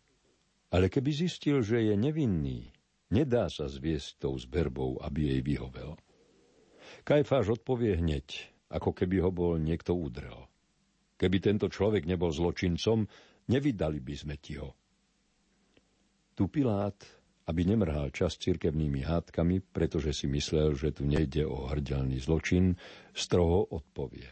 ale 0.70 0.90
keby 0.90 1.10
zistil, 1.10 1.62
že 1.66 1.82
je 1.82 1.94
nevinný, 1.98 2.74
nedá 3.14 3.50
sa 3.50 3.66
zviesť 3.70 4.26
tou 4.26 4.38
zberbou, 4.38 5.02
aby 5.02 5.34
jej 5.34 5.42
vyhovel. 5.42 5.98
Kajfáš 7.06 7.62
odpovie 7.62 7.98
hneď, 7.98 8.54
ako 8.70 8.94
keby 8.94 9.22
ho 9.22 9.30
bol 9.34 9.58
niekto 9.58 9.94
udrel. 9.98 10.50
Keby 11.18 11.38
tento 11.42 11.70
človek 11.70 12.06
nebol 12.06 12.30
zločincom, 12.30 13.06
nevydali 13.50 14.00
by 14.02 14.16
sme 14.18 14.36
ti 14.38 14.58
ho. 14.62 14.74
Tu 16.38 16.48
Pilát 16.48 16.96
aby 17.50 17.66
nemrhal 17.66 18.14
čas 18.14 18.38
cirkevnými 18.38 19.02
hádkami, 19.02 19.74
pretože 19.74 20.14
si 20.14 20.30
myslel, 20.30 20.78
že 20.78 20.94
tu 20.94 21.10
nejde 21.10 21.50
o 21.50 21.66
hrdelný 21.66 22.22
zločin, 22.22 22.78
stroho 23.10 23.66
odpovie. 23.74 24.30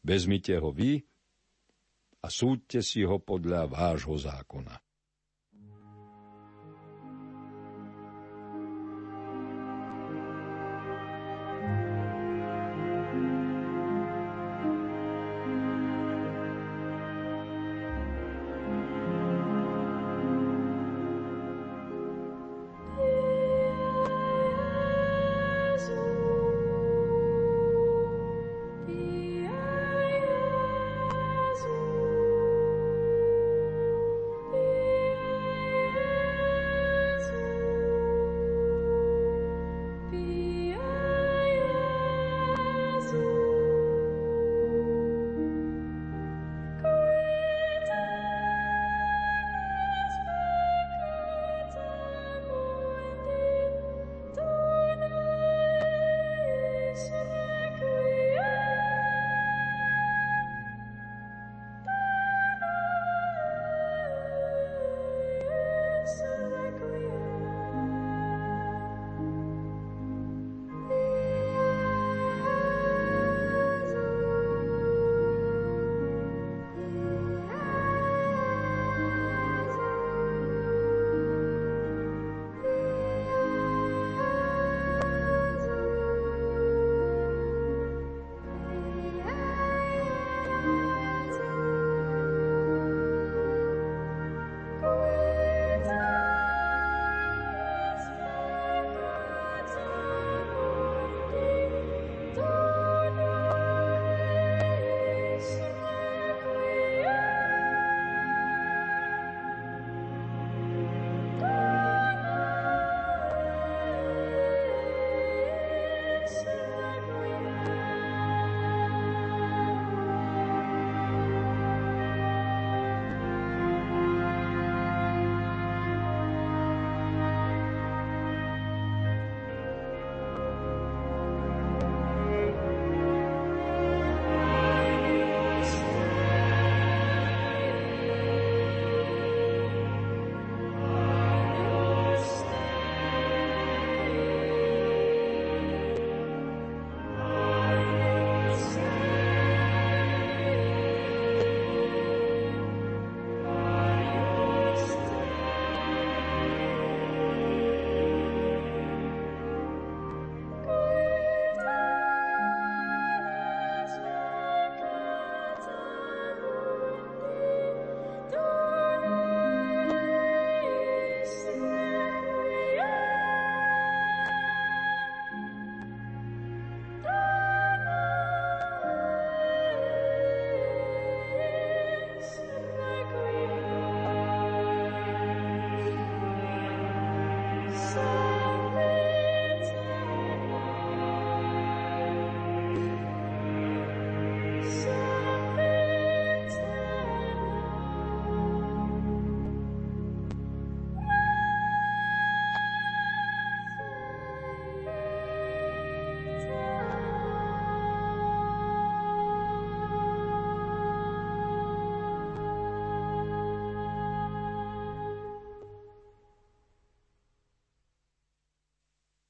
Vezmite 0.00 0.56
ho 0.56 0.72
vy 0.72 1.04
a 2.24 2.32
súďte 2.32 2.80
si 2.80 3.04
ho 3.04 3.20
podľa 3.20 3.68
vášho 3.68 4.16
zákona. 4.16 4.87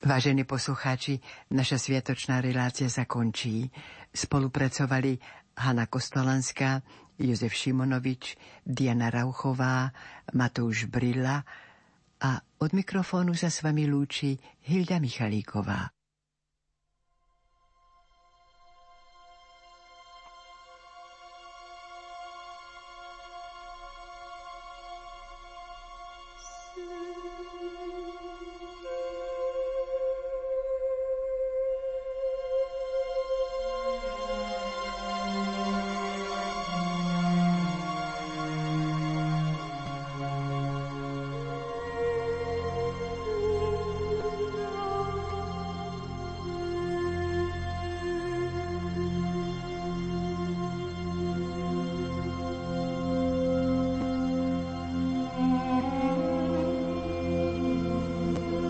Vážení 0.08 0.48
poslucháči, 0.48 1.20
naša 1.52 1.76
sviatočná 1.76 2.40
relácia 2.40 2.88
sa 2.88 3.04
končí. 3.04 3.68
Spolupracovali 4.08 5.20
Hanna 5.60 5.84
Kostolanská, 5.84 6.80
Jozef 7.20 7.52
Šimonovič, 7.52 8.40
Diana 8.64 9.12
Rauchová, 9.12 9.92
Matouš 10.32 10.88
Brilla 10.88 11.44
a 12.24 12.40
od 12.40 12.70
mikrofónu 12.72 13.36
sa 13.36 13.52
s 13.52 13.60
vami 13.60 13.84
lúči 13.84 14.32
Hilda 14.64 14.96
Michalíková. 14.96 15.87